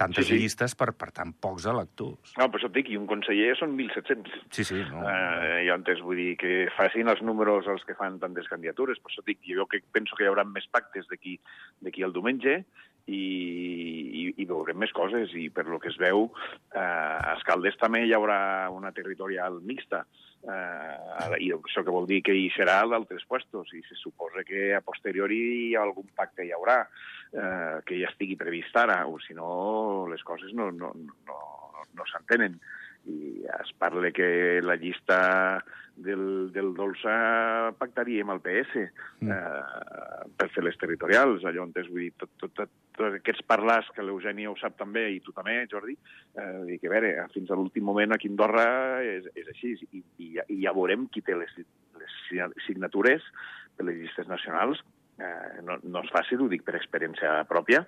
tantes 0.00 0.26
sí, 0.26 0.34
sí. 0.34 0.40
llistes 0.44 0.74
per, 0.78 0.90
per 0.96 1.10
tan 1.16 1.34
pocs 1.44 1.68
electors. 1.70 2.34
No, 2.38 2.48
però 2.48 2.60
això 2.60 2.70
et 2.70 2.76
dic, 2.78 2.90
i 2.92 2.98
un 3.00 3.06
conseller 3.10 3.52
són 3.60 3.76
1.700. 3.76 4.44
Sí, 4.56 4.66
sí. 4.66 4.80
No. 4.90 5.04
Eh, 5.04 5.64
jo 5.68 5.76
antes 5.76 6.00
vull 6.04 6.20
dir 6.22 6.34
que 6.40 6.54
facin 6.76 7.12
els 7.12 7.20
números 7.26 7.68
els 7.70 7.84
que 7.88 7.96
fan 7.98 8.18
tantes 8.22 8.48
candidatures, 8.52 9.00
per 9.02 9.12
això 9.12 9.24
et 9.24 9.32
dic, 9.34 9.42
jo 9.48 9.68
que 9.70 9.82
penso 9.94 10.16
que 10.16 10.26
hi 10.26 10.30
haurà 10.32 10.46
més 10.48 10.68
pactes 10.72 11.08
d'aquí 11.10 11.38
al 12.06 12.16
diumenge, 12.16 12.62
i, 13.06 13.20
i, 14.22 14.24
i 14.42 14.46
veurem 14.48 14.78
més 14.80 14.92
coses, 14.96 15.32
i 15.36 15.48
per 15.54 15.66
lo 15.68 15.78
que 15.82 15.90
es 15.92 15.98
veu, 16.00 16.28
eh, 16.74 16.80
a 16.80 17.36
Escaldes 17.36 17.78
també 17.80 18.04
hi 18.04 18.14
haurà 18.16 18.40
una 18.74 18.92
territorial 18.96 19.60
mixta, 19.66 20.04
eh, 20.42 21.38
i 21.40 21.52
això 21.54 21.84
que 21.86 21.94
vol 21.94 22.08
dir 22.10 22.20
que 22.26 22.36
hi 22.36 22.50
serà 22.56 22.80
d'altres 22.88 23.24
puestos, 23.28 23.72
i 23.76 23.82
se 23.88 23.98
suposa 24.00 24.44
que 24.46 24.74
a 24.76 24.82
posteriori 24.84 25.74
algun 25.78 26.10
pacte 26.16 26.44
hi 26.44 26.52
haurà, 26.56 26.82
eh, 27.32 27.80
que 27.86 28.02
ja 28.02 28.10
estigui 28.12 28.38
previst 28.40 28.76
ara, 28.76 29.02
o 29.06 29.18
si 29.24 29.36
no, 29.38 30.06
les 30.10 30.22
coses 30.26 30.52
no, 30.56 30.70
no, 30.70 30.92
no, 31.26 31.40
no 31.94 32.12
s'entenen 32.12 32.60
i 33.08 33.44
es 33.60 33.72
parla 33.78 34.10
que 34.12 34.60
la 34.62 34.76
llista 34.76 35.64
del, 35.96 36.50
del 36.52 36.72
Dolça 36.76 37.72
pactaria 37.78 38.24
amb 38.24 38.34
el 38.36 38.42
PS 38.44 38.84
mm. 39.20 39.30
eh, 39.30 40.28
per 40.36 40.48
fer 40.54 40.64
les 40.64 40.78
territorials. 40.80 41.44
Allò 41.48 41.64
on 41.66 41.74
és, 41.76 41.88
vull 41.88 42.06
dir, 42.06 42.12
tot, 42.20 42.32
tot, 42.40 42.54
tot, 42.56 42.72
tot 42.96 43.18
aquests 43.18 43.44
parlars 43.48 43.90
que 43.96 44.04
l'Eugeni 44.04 44.48
ho 44.48 44.54
sap 44.60 44.78
també, 44.80 45.06
i 45.16 45.20
tu 45.24 45.34
també, 45.36 45.58
Jordi, 45.72 45.96
eh, 46.36 46.52
dir 46.68 46.78
que, 46.80 46.90
a 46.90 46.94
veure, 46.94 47.12
fins 47.34 47.50
a 47.50 47.58
l'últim 47.58 47.86
moment 47.88 48.16
aquí 48.16 48.30
a 48.30 48.34
Andorra 48.34 48.68
és, 49.04 49.28
és 49.34 49.50
així, 49.54 49.74
i, 49.90 50.04
i, 50.20 50.30
i 50.40 50.62
ja 50.64 50.76
veurem 50.76 51.08
qui 51.12 51.24
té 51.24 51.36
les, 51.36 51.52
les 52.00 52.16
signatures 52.66 53.26
de 53.78 53.88
les 53.88 54.02
llistes 54.02 54.28
nacionals 54.30 54.84
Eh, 55.20 55.60
no, 55.66 55.76
no 55.84 56.00
és 56.00 56.12
fàcil, 56.14 56.40
ho 56.40 56.48
dic 56.48 56.62
per 56.64 56.78
experiència 56.78 57.42
pròpia, 57.48 57.82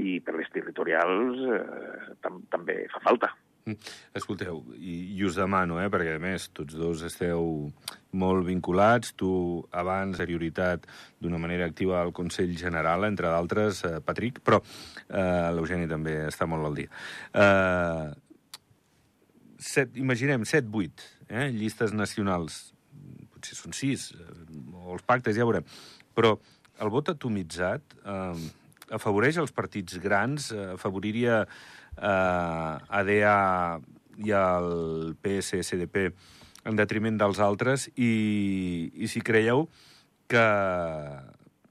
i 0.00 0.16
per 0.24 0.32
les 0.38 0.48
territorials 0.54 1.42
eh, 1.44 2.14
tam 2.24 2.40
també 2.52 2.86
fa 2.92 3.02
falta. 3.04 3.34
Mm. 3.66 3.76
Escolteu, 4.16 4.62
i, 4.78 4.94
i 5.16 5.24
us 5.26 5.36
demano, 5.36 5.76
eh, 5.82 5.88
perquè 5.92 6.14
a 6.16 6.22
més 6.22 6.48
tots 6.56 6.76
dos 6.78 7.02
esteu 7.04 7.68
molt 8.16 8.46
vinculats, 8.46 9.12
tu 9.18 9.30
abans 9.76 10.18
prioritat 10.20 10.86
d'una 11.20 11.38
manera 11.38 11.66
activa 11.68 12.00
al 12.00 12.12
Consell 12.16 12.54
General, 12.58 13.04
entre 13.08 13.28
d'altres, 13.28 13.84
eh, 13.84 14.00
Patrick, 14.04 14.40
però 14.46 14.60
eh, 14.62 15.50
l'Eugeni 15.54 15.88
també 15.90 16.16
està 16.28 16.48
molt 16.48 16.70
al 16.70 16.78
dia. 16.80 16.90
Eh, 17.34 18.06
set, 19.60 19.96
imaginem 20.00 20.46
7-8 20.48 21.08
eh, 21.28 21.50
llistes 21.52 21.92
nacionals, 21.92 22.62
potser 23.34 23.58
són 23.58 23.76
6, 23.76 24.08
eh, 24.16 24.32
o 24.86 24.96
els 24.96 25.04
pactes, 25.06 25.36
ja 25.36 25.44
veurem, 25.44 25.68
però 26.16 26.38
el 26.80 26.90
vot 26.92 27.12
atomitzat 27.12 27.98
eh, 28.00 28.48
afavoreix 28.96 29.38
els 29.42 29.52
partits 29.54 30.00
grans, 30.02 30.50
eh, 30.54 30.72
afavoriria 30.74 31.44
eh, 31.44 31.48
ADA 31.96 33.34
i 34.20 34.32
el 34.36 35.14
PSCDP 35.22 36.10
en 36.68 36.76
detriment 36.76 37.16
dels 37.20 37.40
altres 37.40 37.88
i, 37.96 38.12
i 38.94 39.08
si 39.08 39.22
creieu 39.24 39.66
que, 40.30 40.46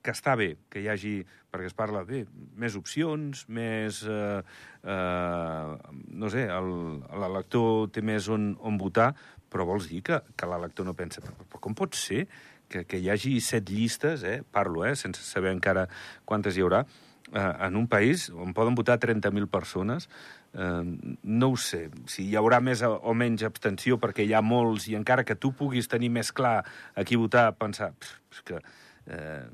que 0.02 0.14
està 0.16 0.36
bé 0.40 0.56
que 0.72 0.82
hi 0.82 0.90
hagi, 0.92 1.16
perquè 1.50 1.70
es 1.70 1.78
parla 1.78 2.04
bé, 2.08 2.26
més 2.60 2.78
opcions, 2.80 3.46
més... 3.50 4.04
Eh, 4.10 4.42
eh, 4.84 5.74
no 6.22 6.30
sé, 6.34 6.46
l'elector 6.50 7.90
té 7.94 8.04
més 8.06 8.30
on, 8.32 8.54
on 8.66 8.80
votar, 8.82 9.12
però 9.50 9.66
vols 9.66 9.90
dir 9.90 10.02
que, 10.06 10.22
que 10.38 10.50
l'elector 10.50 10.88
no 10.88 10.96
pensa 10.98 11.24
però, 11.26 11.36
però 11.46 11.62
com 11.64 11.78
pot 11.78 11.98
ser 11.98 12.26
que, 12.70 12.84
que 12.86 13.00
hi 13.02 13.10
hagi 13.10 13.38
set 13.42 13.70
llistes, 13.74 14.24
eh, 14.24 14.42
parlo, 14.46 14.86
eh, 14.86 14.96
sense 15.00 15.24
saber 15.26 15.54
encara 15.56 15.88
quantes 16.30 16.58
hi 16.58 16.66
haurà, 16.66 16.84
eh, 16.86 17.09
en 17.34 17.76
un 17.78 17.88
país 17.88 18.30
on 18.34 18.54
poden 18.58 18.76
votar 18.76 19.00
30.000 19.00 19.48
persones, 19.50 20.10
eh, 20.54 20.84
no 21.24 21.50
ho 21.54 21.58
sé, 21.58 21.90
si 22.10 22.26
hi 22.30 22.36
haurà 22.40 22.60
més 22.62 22.82
o 22.84 23.14
menys 23.14 23.46
abstenció 23.48 24.00
perquè 24.02 24.26
hi 24.26 24.34
ha 24.34 24.42
molts 24.42 24.90
i 24.90 24.98
encara 24.98 25.26
que 25.26 25.38
tu 25.38 25.54
puguis 25.54 25.90
tenir 25.92 26.10
més 26.10 26.32
clar 26.34 26.64
a 26.96 27.06
qui 27.06 27.20
votar, 27.20 27.52
pensar 27.60 27.92
pff, 27.94 28.44
que, 28.46 28.62
eh, 29.08 29.46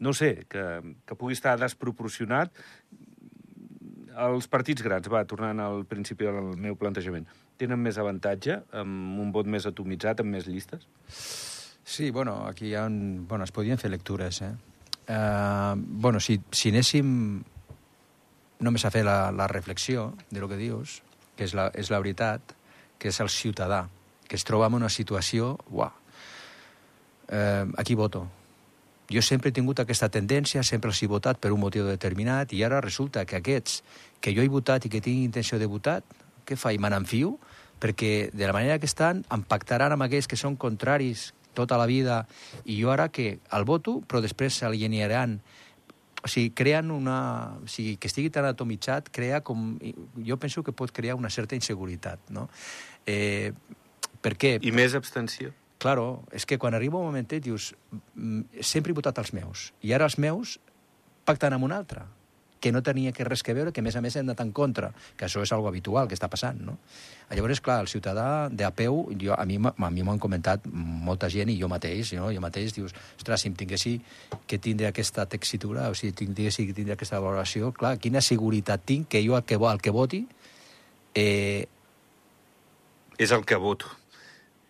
no 0.00 0.12
sé, 0.12 0.46
que, 0.48 0.64
que 1.06 1.18
pugui 1.18 1.36
estar 1.36 1.56
desproporcionat, 1.60 2.54
els 4.20 4.48
partits 4.50 4.82
grans, 4.84 5.06
va, 5.08 5.24
tornant 5.24 5.60
al 5.62 5.84
principi 5.88 6.26
del 6.26 6.56
meu 6.60 6.76
plantejament, 6.76 7.28
tenen 7.60 7.80
més 7.80 7.98
avantatge 8.00 8.60
amb 8.76 9.20
un 9.22 9.30
vot 9.32 9.48
més 9.48 9.66
atomitzat, 9.68 10.20
amb 10.20 10.36
més 10.36 10.48
llistes? 10.48 10.86
Sí, 11.84 12.10
bueno, 12.10 12.44
aquí 12.46 12.70
hi 12.70 12.74
ha 12.78 12.84
un... 12.86 13.26
Bueno, 13.28 13.44
es 13.44 13.52
podien 13.54 13.80
fer 13.80 13.90
lectures, 13.90 14.42
eh? 14.46 14.52
Uh, 15.10 15.74
bueno, 15.74 16.20
si, 16.22 16.36
si 16.54 16.70
anéssim 16.70 17.42
només 18.62 18.84
a 18.84 18.92
fer 18.94 19.02
la, 19.02 19.32
la 19.34 19.48
reflexió 19.50 20.12
de 20.30 20.38
lo 20.38 20.46
que 20.46 20.58
dius, 20.60 21.00
que 21.34 21.48
és 21.48 21.54
la, 21.56 21.70
és 21.74 21.90
la 21.90 21.98
veritat, 21.98 22.54
que 23.00 23.10
és 23.10 23.18
el 23.18 23.32
ciutadà, 23.32 23.88
que 24.28 24.38
es 24.38 24.46
troba 24.46 24.68
en 24.70 24.76
una 24.78 24.90
situació... 24.92 25.56
Uah, 25.74 25.90
eh, 27.26 27.66
aquí 27.76 27.96
voto. 27.98 28.28
Jo 29.10 29.22
sempre 29.26 29.50
he 29.50 29.56
tingut 29.56 29.80
aquesta 29.82 30.10
tendència, 30.12 30.62
sempre 30.62 30.92
els 30.92 31.02
he 31.02 31.08
votat 31.10 31.40
per 31.42 31.50
un 31.50 31.58
motiu 31.64 31.88
determinat, 31.88 32.52
i 32.54 32.62
ara 32.62 32.78
resulta 32.84 33.24
que 33.26 33.40
aquests 33.40 33.80
que 34.22 34.30
jo 34.36 34.44
he 34.44 34.52
votat 34.52 34.86
i 34.86 34.92
que 34.92 35.02
tinc 35.02 35.24
intenció 35.24 35.58
de 35.58 35.66
votar, 35.66 36.04
què 36.46 36.54
faig? 36.54 36.78
Me 36.78 36.92
n'enfio? 36.92 37.34
Perquè 37.82 38.30
de 38.30 38.46
la 38.46 38.54
manera 38.54 38.78
que 38.78 38.86
estan, 38.86 39.24
em 39.32 39.42
pactaran 39.42 39.96
amb 39.96 40.06
aquells 40.06 40.30
que 40.30 40.38
són 40.38 40.54
contraris 40.54 41.32
tota 41.54 41.78
la 41.80 41.86
vida, 41.90 42.24
i 42.64 42.80
jo 42.82 42.92
ara 42.92 43.08
que 43.08 43.38
el 43.52 43.66
voto, 43.68 44.00
però 44.06 44.22
després 44.24 44.60
s'alienaran 44.60 45.40
o 46.20 46.28
sigui, 46.28 46.50
creen 46.52 46.90
una... 46.90 47.56
O 47.64 47.68
sigui, 47.70 47.96
que 47.96 48.10
estigui 48.10 48.30
tan 48.32 48.44
atomitzat 48.44 49.08
crea 49.12 49.40
com... 49.40 49.78
Jo 50.26 50.36
penso 50.40 50.62
que 50.62 50.74
pot 50.76 50.92
crear 50.92 51.16
una 51.16 51.30
certa 51.32 51.56
inseguretat, 51.56 52.20
no? 52.28 52.48
Eh, 53.08 53.52
per 54.20 54.36
què? 54.36 54.58
I 54.60 54.72
més 54.76 54.94
abstenció? 54.98 55.54
Claro, 55.80 56.26
és 56.36 56.44
que 56.44 56.58
quan 56.60 56.76
arriba 56.76 57.00
un 57.00 57.08
momentet 57.08 57.40
dius 57.46 57.70
mm, 58.12 58.60
sempre 58.60 58.92
he 58.92 58.98
votat 58.98 59.16
els 59.22 59.32
meus, 59.32 59.70
i 59.80 59.94
ara 59.96 60.04
els 60.04 60.18
meus 60.20 60.58
pacten 61.24 61.56
amb 61.56 61.64
un 61.64 61.72
altre 61.72 62.04
que 62.60 62.72
no 62.72 62.82
tenia 62.84 63.12
que 63.16 63.24
res 63.24 63.42
que 63.42 63.54
veure, 63.56 63.72
que 63.72 63.80
a 63.80 63.84
més 63.84 63.96
a 63.96 64.02
més 64.04 64.16
hem 64.16 64.26
anat 64.28 64.42
en 64.44 64.52
contra, 64.52 64.92
que 65.16 65.26
això 65.26 65.42
és 65.42 65.52
algo 65.56 65.68
habitual 65.70 66.08
que 66.08 66.16
està 66.16 66.28
passant, 66.28 66.60
no? 66.60 66.76
Llavors, 67.30 67.62
clar, 67.64 67.78
el 67.84 67.88
ciutadà 67.88 68.48
de 68.52 68.66
a 68.66 68.70
peu, 68.74 69.06
jo, 69.20 69.32
a 69.32 69.44
mi 69.46 69.56
m'ho 69.58 70.12
han 70.12 70.20
comentat 70.22 70.66
molta 70.68 71.30
gent 71.32 71.52
i 71.52 71.56
jo 71.60 71.70
mateix, 71.72 72.12
no? 72.18 72.28
jo 72.34 72.42
mateix 72.42 72.74
dius, 72.76 72.94
ostres, 73.16 73.44
si 73.44 73.48
em 73.48 73.56
tinguessi 73.56 73.94
que 74.50 74.58
tindre 74.58 74.90
aquesta 74.90 75.24
textura, 75.30 75.88
o 75.88 75.94
si 75.94 76.12
tinguessi 76.12 76.66
que 76.68 76.76
tindre 76.76 76.98
aquesta 76.98 77.22
valoració, 77.22 77.72
clar, 77.72 77.96
quina 78.02 78.20
seguretat 78.20 78.84
tinc 78.84 79.08
que 79.14 79.24
jo 79.24 79.38
el 79.38 79.46
que, 79.46 79.56
el 79.56 79.80
que 79.80 79.94
voti 79.94 80.24
eh... 81.14 81.66
és 83.20 83.32
el 83.32 83.44
que 83.44 83.56
voto 83.60 83.88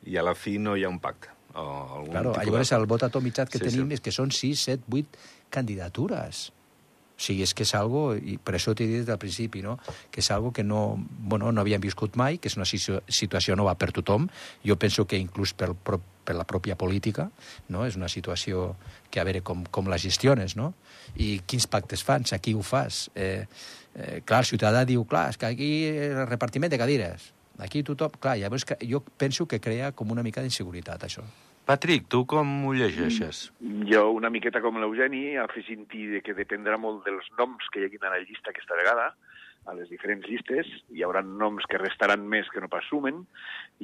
i 0.07 0.17
a 0.17 0.25
la 0.25 0.35
fi 0.35 0.59
no 0.59 0.77
hi 0.77 0.85
ha 0.85 0.93
un 0.93 1.01
pacte. 1.01 1.29
O 1.51 1.65
algun 1.99 2.13
claro, 2.13 2.33
llavors 2.39 2.71
de... 2.71 2.77
el 2.77 2.87
vot 2.87 3.03
atomitzat 3.03 3.51
que 3.51 3.59
sí, 3.59 3.67
tenim 3.67 3.91
sí. 3.91 3.99
és 3.99 4.05
que 4.05 4.15
són 4.15 4.31
6, 4.31 4.65
7, 4.71 4.87
8 5.01 5.51
candidatures. 5.51 6.51
Sigui, 7.21 7.45
és 7.45 7.53
que 7.53 7.67
és 7.67 7.75
algo, 7.77 8.15
i 8.17 8.39
per 8.41 8.55
això 8.57 8.73
t'he 8.73 8.87
dit 8.89 9.09
al 9.13 9.19
principi, 9.21 9.61
no? 9.61 9.77
que 10.11 10.23
és 10.23 10.31
algo 10.33 10.55
que 10.57 10.65
no, 10.65 10.97
bueno, 11.21 11.51
no 11.53 11.61
havíem 11.61 11.83
viscut 11.83 12.17
mai, 12.17 12.39
que 12.41 12.49
és 12.49 12.57
una 12.57 12.65
situació 12.65 13.57
nova 13.61 13.75
per 13.77 13.91
tothom. 13.93 14.31
Jo 14.65 14.79
penso 14.81 15.05
que 15.05 15.21
inclús 15.21 15.53
per, 15.53 15.75
per 15.77 16.37
la 16.39 16.47
pròpia 16.49 16.79
política, 16.81 17.29
no? 17.69 17.85
és 17.85 17.99
una 18.01 18.09
situació 18.09 18.71
que 19.11 19.21
a 19.21 19.27
veure 19.29 19.45
com, 19.45 19.67
com 19.69 19.93
la 19.93 20.01
gestiones, 20.01 20.57
no? 20.57 20.73
I 21.21 21.43
quins 21.45 21.69
pactes 21.69 22.05
fans, 22.07 22.33
a 22.33 22.41
qui 22.41 22.55
ho 22.57 22.65
fas? 22.65 23.09
Eh, 23.15 23.45
eh, 23.95 24.23
clar, 24.25 24.41
el 24.45 24.51
ciutadà 24.55 24.87
diu, 24.89 25.05
clar, 25.05 25.29
és 25.35 25.41
que 25.41 25.51
aquí 25.51 25.71
el 25.91 26.25
repartiment 26.31 26.73
de 26.73 26.81
cadires, 26.81 27.31
aquí 27.61 27.85
tothom... 27.85 28.17
Clar, 28.17 28.39
llavors 28.41 28.65
jo 28.81 29.05
penso 29.21 29.45
que 29.45 29.61
crea 29.61 29.93
com 29.93 30.17
una 30.17 30.25
mica 30.25 30.41
d'inseguretat, 30.41 31.05
això. 31.11 31.27
Patrick, 31.71 32.09
tu 32.11 32.25
com 32.27 32.49
ho 32.67 32.73
llegeixes? 32.75 33.45
Jo 33.87 34.01
una 34.11 34.27
miqueta 34.35 34.59
com 34.65 34.81
l'Eugeni, 34.83 35.37
afegint-hi 35.39 36.19
que 36.27 36.35
dependrà 36.35 36.75
molt 36.83 37.05
dels 37.07 37.29
noms 37.39 37.69
que 37.71 37.79
hi 37.79 37.85
hagin 37.87 38.09
a 38.09 38.11
la 38.11 38.19
llista 38.25 38.51
aquesta 38.51 38.75
vegada, 38.75 39.05
a 39.69 39.75
les 39.77 39.91
diferents 39.93 40.25
llistes, 40.27 40.69
hi 40.95 41.03
haurà 41.05 41.21
noms 41.27 41.67
que 41.71 41.79
restaran 41.81 42.23
més 42.29 42.49
que 42.53 42.63
no 42.63 42.71
pas 42.73 42.87
sumen, 42.89 43.21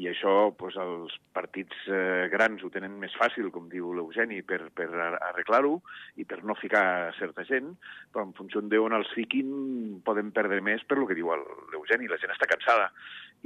i 0.00 0.08
això 0.10 0.32
doncs, 0.56 0.78
els 0.80 1.16
partits 1.36 1.88
eh, 1.92 2.28
grans 2.32 2.64
ho 2.64 2.70
tenen 2.72 2.96
més 3.00 3.14
fàcil, 3.20 3.50
com 3.52 3.68
diu 3.72 3.92
l'Eugeni, 3.96 4.40
per, 4.46 4.60
per 4.76 4.88
arreglar-ho 4.96 5.76
i 6.16 6.24
per 6.28 6.42
no 6.44 6.56
ficar 6.58 7.12
certa 7.18 7.44
gent, 7.48 7.74
però 8.12 8.24
en 8.26 8.34
funció 8.36 8.64
d'on 8.64 8.96
els 8.96 9.12
fiquin 9.14 10.00
poden 10.04 10.32
perdre 10.36 10.62
més 10.64 10.84
per 10.88 10.98
lo 10.98 11.06
que 11.06 11.18
diu 11.18 11.32
l'Eugeni. 11.72 12.08
La 12.08 12.20
gent 12.20 12.32
està 12.34 12.48
cansada 12.50 12.90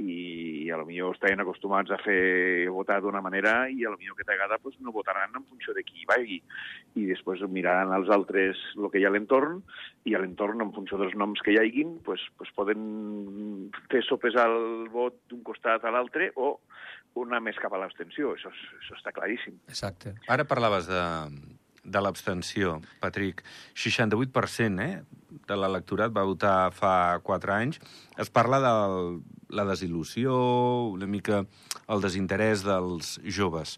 i 0.01 0.69
a 0.71 0.77
lo 0.79 0.85
millor 0.87 1.15
estaven 1.15 1.41
acostumats 1.43 1.91
a 1.91 1.99
fer 2.01 2.69
votar 2.71 3.01
d'una 3.03 3.21
manera 3.21 3.67
i 3.69 3.83
a 3.85 3.91
lo 3.91 3.99
millor 3.99 4.15
aquesta 4.15 4.33
vegada 4.33 4.57
pues, 4.63 4.77
no 4.79 4.93
votaran 4.95 5.35
en 5.35 5.45
funció 5.45 5.75
de 5.75 5.83
qui 5.83 6.07
vagi 6.09 6.39
i 6.95 7.05
després 7.09 7.43
miraran 7.51 7.91
als 7.93 8.09
altres 8.09 8.59
el 8.77 8.89
que 8.89 9.01
hi 9.01 9.05
ha 9.05 9.11
a 9.11 9.15
l'entorn 9.15 9.59
i 10.07 10.15
a 10.15 10.21
l'entorn, 10.21 10.63
en 10.63 10.73
funció 10.73 10.97
dels 10.97 11.13
noms 11.19 11.43
que 11.45 11.53
hi 11.53 11.59
haguin, 11.61 11.99
pues, 12.21 12.51
pues 12.51 12.51
poden 12.55 13.71
fer 13.91 14.03
sopesar 14.07 14.47
el 14.49 14.89
vot 14.91 15.17
d'un 15.29 15.41
costat 15.43 15.85
a 15.85 15.93
l'altre 15.93 16.31
o 16.35 16.59
una 17.21 17.41
més 17.43 17.57
cap 17.59 17.73
a 17.73 17.79
l'abstenció. 17.81 18.35
Això, 18.35 18.51
això 18.51 18.97
està 18.97 19.13
claríssim. 19.15 19.57
Exacte. 19.71 20.13
Ara 20.31 20.45
parlaves 20.47 20.87
de, 20.87 21.01
de 21.83 22.03
l'abstenció, 22.03 22.79
Patrick. 23.01 23.43
68% 23.75 24.85
eh, 24.85 25.01
de 25.47 25.57
l'electorat 25.57 26.13
va 26.15 26.27
votar 26.27 26.71
fa 26.75 27.19
4 27.23 27.55
anys. 27.55 27.81
Es 28.21 28.31
parla 28.31 28.61
de 28.63 28.73
la 29.51 29.65
desil·lusió, 29.67 30.35
una 30.93 31.09
mica 31.09 31.43
el 31.91 32.03
desinterès 32.03 32.63
dels 32.67 33.17
joves. 33.25 33.77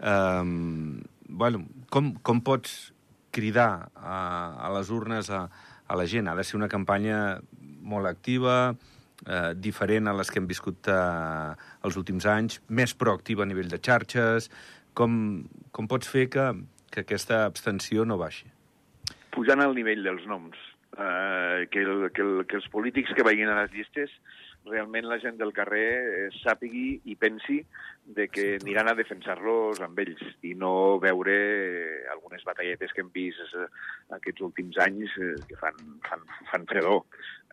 Um, 0.00 1.04
bueno, 1.28 1.62
com, 1.90 2.14
com 2.26 2.42
pots 2.42 2.94
cridar 3.34 3.90
a, 3.94 4.18
a 4.66 4.72
les 4.74 4.90
urnes 4.94 5.30
a, 5.30 5.46
a 5.86 5.98
la 5.98 6.06
gent? 6.10 6.28
Ha 6.28 6.34
de 6.38 6.44
ser 6.46 6.58
una 6.58 6.70
campanya 6.70 7.40
molt 7.84 8.08
activa, 8.10 8.74
eh, 9.26 9.52
diferent 9.54 10.08
a 10.08 10.16
les 10.16 10.30
que 10.30 10.40
hem 10.40 10.48
viscut 10.50 10.88
eh, 10.90 11.54
els 11.86 11.98
últims 12.00 12.26
anys, 12.30 12.60
més 12.68 12.94
proactiva 12.96 13.44
a 13.44 13.50
nivell 13.50 13.70
de 13.70 13.80
xarxes. 13.80 14.50
Com, 14.94 15.16
com 15.74 15.90
pots 15.90 16.08
fer 16.10 16.28
que, 16.30 16.50
que 16.90 17.02
aquesta 17.04 17.44
abstenció 17.48 18.04
no 18.06 18.18
baixi? 18.20 18.46
Pujant 19.34 19.62
al 19.64 19.74
nivell 19.74 20.04
dels 20.06 20.26
noms. 20.30 20.56
Eh, 20.94 21.66
que, 21.72 21.82
el, 21.82 22.10
que, 22.14 22.22
el, 22.22 22.44
que 22.46 22.60
els 22.60 22.68
polítics 22.70 23.10
que 23.16 23.24
vagin 23.26 23.50
a 23.50 23.56
les 23.64 23.72
llistes 23.74 24.12
realment 24.66 25.06
la 25.08 25.18
gent 25.22 25.36
del 25.40 25.52
carrer 25.56 25.88
eh, 25.94 26.28
sàpigui 26.40 27.00
i 27.12 27.16
pensi 27.20 27.58
de 28.16 28.28
que 28.28 28.46
aniran 28.60 28.90
a 28.90 28.96
defensar-los 28.96 29.80
amb 29.84 29.98
ells 30.04 30.22
i 30.44 30.54
no 30.60 30.98
veure 31.00 31.36
algunes 32.12 32.44
batalletes 32.48 32.92
que 32.92 33.04
hem 33.04 33.10
vist 33.14 33.56
eh, 33.56 33.66
aquests 34.16 34.44
últims 34.48 34.80
anys 34.84 35.16
eh, 35.20 35.34
que 35.48 35.58
fan, 35.60 35.80
fan, 36.08 36.24
fan 36.50 36.68
fredor. 36.70 37.04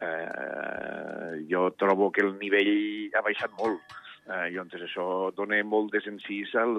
Eh, 0.01 1.45
jo 1.51 1.69
trobo 1.77 2.11
que 2.11 2.23
el 2.25 2.37
nivell 2.39 3.11
ha 3.15 3.25
baixat 3.25 3.53
molt 3.59 3.99
Eh, 4.31 4.47
I 4.51 4.55
llavors 4.55 4.85
això 4.85 5.05
dona 5.35 5.57
molt 5.67 5.91
desencís 5.95 6.53
al, 6.59 6.75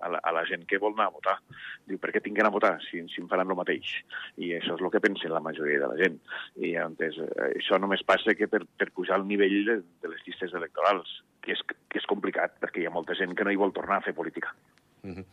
a, 0.00 0.10
la, 0.14 0.20
a 0.26 0.32
la 0.34 0.42
gent 0.48 0.64
que 0.70 0.80
vol 0.82 0.96
anar 0.96 1.10
a 1.10 1.14
votar. 1.14 1.36
Diu, 1.86 2.00
per 2.02 2.10
què 2.14 2.22
tinguin 2.24 2.48
a 2.48 2.52
votar 2.54 2.72
si, 2.88 3.02
si 3.12 3.22
em 3.22 3.28
faran 3.30 3.52
el 3.52 3.58
mateix? 3.58 3.92
I 4.40 4.54
això 4.58 4.74
és 4.74 4.82
el 4.82 4.92
que 4.94 5.02
pensa 5.04 5.30
la 5.30 5.44
majoria 5.44 5.84
de 5.84 5.92
la 5.92 6.00
gent. 6.00 6.18
I 6.58 6.74
eh, 6.80 7.10
això 7.52 7.78
només 7.78 8.06
passa 8.06 8.34
que 8.34 8.50
per, 8.50 8.64
per 8.80 8.90
pujar 8.96 9.20
el 9.20 9.28
nivell 9.30 9.60
de, 9.68 9.80
de 10.02 10.12
les 10.14 10.26
llistes 10.26 10.56
electorals, 10.56 11.20
que 11.44 11.54
és, 11.54 11.64
que 11.88 12.02
és 12.02 12.10
complicat, 12.10 12.58
perquè 12.62 12.82
hi 12.82 12.90
ha 12.90 12.94
molta 12.94 13.18
gent 13.18 13.36
que 13.36 13.46
no 13.46 13.54
hi 13.54 13.60
vol 13.60 13.76
tornar 13.76 14.00
a 14.00 14.06
fer 14.08 14.16
política. 14.16 14.54
Mm 15.02 15.14
-hmm. 15.14 15.24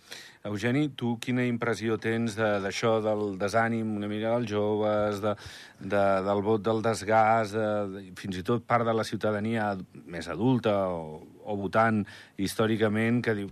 Eugeni, 0.48 0.90
tu 0.96 1.18
quina 1.20 1.44
impressió 1.44 1.98
tens 1.98 2.38
d'això, 2.38 3.02
de, 3.02 3.10
del 3.10 3.38
desànim 3.38 3.96
una 3.98 4.08
mica 4.08 4.30
dels 4.30 4.50
joves, 4.50 5.20
de, 5.22 5.34
de, 5.80 6.04
del 6.28 6.42
vot 6.42 6.62
del 6.62 6.82
desgàs, 6.82 7.52
de, 7.52 7.68
de, 7.92 8.04
fins 8.16 8.38
i 8.38 8.44
tot 8.44 8.64
part 8.64 8.86
de 8.86 8.94
la 8.94 9.04
ciutadania 9.04 9.76
més 10.06 10.28
adulta 10.28 10.88
o, 10.88 11.20
o 11.48 11.56
votant 11.58 12.04
històricament 12.38 13.24
que 13.26 13.36
diu, 13.38 13.50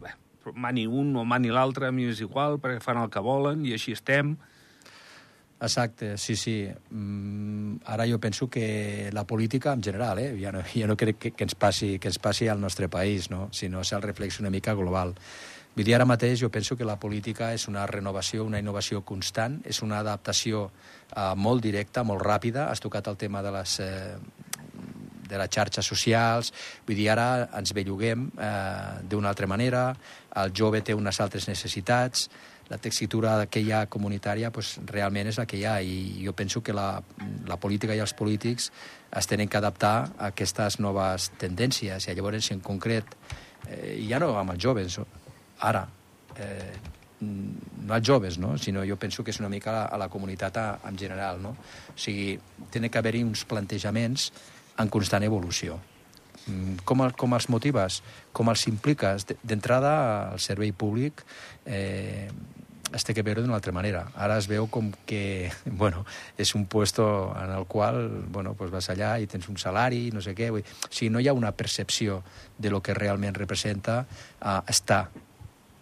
mani 0.54 0.86
un 0.86 1.16
o 1.16 1.24
mani 1.25 1.50
l'altre, 1.50 1.88
a 1.88 1.96
mi 1.96 2.06
és 2.12 2.22
igual, 2.22 2.60
perquè 2.62 2.84
fan 2.84 3.02
el 3.02 3.10
que 3.10 3.24
volen 3.24 3.66
i 3.66 3.74
així 3.78 3.96
estem... 3.96 4.36
Exacte, 5.66 6.18
sí, 6.20 6.36
sí. 6.36 6.68
Mm, 6.92 7.78
ara 7.88 8.06
jo 8.06 8.20
penso 8.20 8.50
que 8.52 9.10
la 9.14 9.24
política 9.24 9.72
en 9.72 9.82
general, 9.82 10.20
eh, 10.20 10.36
ja 10.38 10.52
no, 10.52 10.62
ja 10.75 10.86
no 10.86 10.98
crec 10.98 11.18
que, 11.18 11.32
que, 11.32 11.48
ens 11.48 11.56
passi, 11.56 11.96
que 11.98 12.12
ens 12.12 12.20
passi 12.20 12.50
al 12.52 12.60
nostre 12.60 12.90
país, 12.90 13.30
no? 13.32 13.48
sinó 13.56 13.82
és 13.82 13.94
el 13.96 14.04
reflex 14.04 14.42
una 14.44 14.52
mica 14.52 14.75
global. 14.75 15.16
Vull 15.75 15.88
dir, 15.88 15.96
ara 15.96 16.06
mateix 16.08 16.40
jo 16.40 16.52
penso 16.52 16.75
que 16.75 16.88
la 16.88 17.00
política 17.00 17.54
és 17.56 17.66
una 17.68 17.88
renovació, 17.88 18.46
una 18.46 18.60
innovació 18.60 19.02
constant, 19.04 19.58
és 19.68 19.82
una 19.84 20.04
adaptació 20.04 20.68
eh, 20.68 21.34
molt 21.36 21.64
directa, 21.64 22.04
molt 22.04 22.24
ràpida. 22.24 22.70
Has 22.70 22.84
tocat 22.84 23.08
el 23.08 23.18
tema 23.18 23.42
de 23.44 23.56
les, 23.56 23.80
eh, 23.80 24.16
de 25.29 25.38
les 25.41 25.51
xarxes 25.51 25.86
socials. 25.86 26.51
Vull 26.88 26.98
dir, 26.98 27.10
ara 27.13 27.48
ens 27.58 27.74
belluguem 27.75 28.29
eh, 28.38 29.05
d'una 29.10 29.32
altra 29.32 29.48
manera, 29.48 29.88
el 30.41 30.51
jove 30.55 30.82
té 30.86 30.96
unes 30.96 31.22
altres 31.24 31.48
necessitats, 31.48 32.29
la 32.70 32.79
textura 32.82 33.46
que 33.46 33.62
hi 33.62 33.72
ha 33.72 33.86
comunitària 33.91 34.50
pues, 34.51 34.75
realment 34.89 35.29
és 35.29 35.38
la 35.38 35.46
que 35.46 35.60
hi 35.60 35.65
ha 35.70 35.75
i 35.86 36.24
jo 36.25 36.34
penso 36.34 36.63
que 36.65 36.74
la, 36.74 36.98
la 37.46 37.58
política 37.62 37.94
i 37.94 38.01
els 38.01 38.15
polítics 38.17 38.72
es 39.15 39.29
tenen 39.29 39.50
que 39.50 39.60
adaptar 39.60 39.96
a 40.17 40.32
aquestes 40.32 40.79
noves 40.82 41.29
tendències 41.41 42.08
i 42.08 42.15
llavors 42.17 42.50
en 42.55 42.63
concret 42.65 43.13
eh, 43.70 44.01
ja 44.10 44.20
no 44.20 44.34
amb 44.39 44.55
els 44.55 44.63
joves, 44.65 44.98
ara, 45.62 45.86
eh, 46.41 46.74
no 47.22 47.94
als 47.94 48.08
joves, 48.08 48.38
no? 48.38 48.58
sinó 48.58 48.84
jo 48.86 48.98
penso 48.98 49.24
que 49.24 49.32
és 49.32 49.39
una 49.39 49.50
mica 49.50 49.72
a 49.72 49.75
la, 49.77 49.86
a 49.86 50.01
la 50.05 50.10
comunitat 50.10 50.58
a, 50.58 50.65
en 50.89 50.98
general. 50.98 51.41
No? 51.41 51.55
O 51.94 51.98
sigui, 51.98 52.36
tenen 52.72 52.91
que 52.91 53.00
haver-hi 53.00 53.24
uns 53.24 53.46
plantejaments 53.46 54.32
en 54.79 54.91
constant 54.91 55.24
evolució. 55.24 55.79
Mm, 56.46 56.82
com, 56.86 57.01
el, 57.05 57.15
com 57.17 57.34
els 57.38 57.48
motives? 57.50 58.01
Com 58.36 58.51
els 58.51 58.67
impliques? 58.70 59.25
D'entrada, 59.44 59.96
el 60.34 60.44
servei 60.44 60.72
públic 60.75 61.24
eh, 61.65 62.29
es 62.94 63.03
té 63.03 63.15
que 63.17 63.24
veure 63.25 63.41
d'una 63.41 63.58
altra 63.58 63.74
manera. 63.75 64.05
Ara 64.15 64.38
es 64.39 64.48
veu 64.51 64.70
com 64.72 64.91
que 65.10 65.51
bueno, 65.82 66.05
és 66.38 66.53
un 66.55 66.67
puesto 66.70 67.08
en 67.41 67.51
el 67.58 67.65
qual 67.65 68.25
bueno, 68.32 68.53
pues 68.53 68.72
vas 68.72 68.89
allà 68.94 69.15
i 69.20 69.27
tens 69.27 69.50
un 69.50 69.58
salari, 69.62 70.10
no 70.13 70.22
sé 70.22 70.36
què. 70.38 70.51
Vull... 70.53 70.65
O 70.65 70.91
sigui, 70.91 71.12
no 71.13 71.24
hi 71.24 71.29
ha 71.29 71.38
una 71.38 71.53
percepció 71.58 72.22
de 72.58 72.72
lo 72.74 72.82
que 72.82 72.94
realment 72.94 73.36
representa 73.36 74.03
uh, 74.05 74.62
estar 74.70 75.08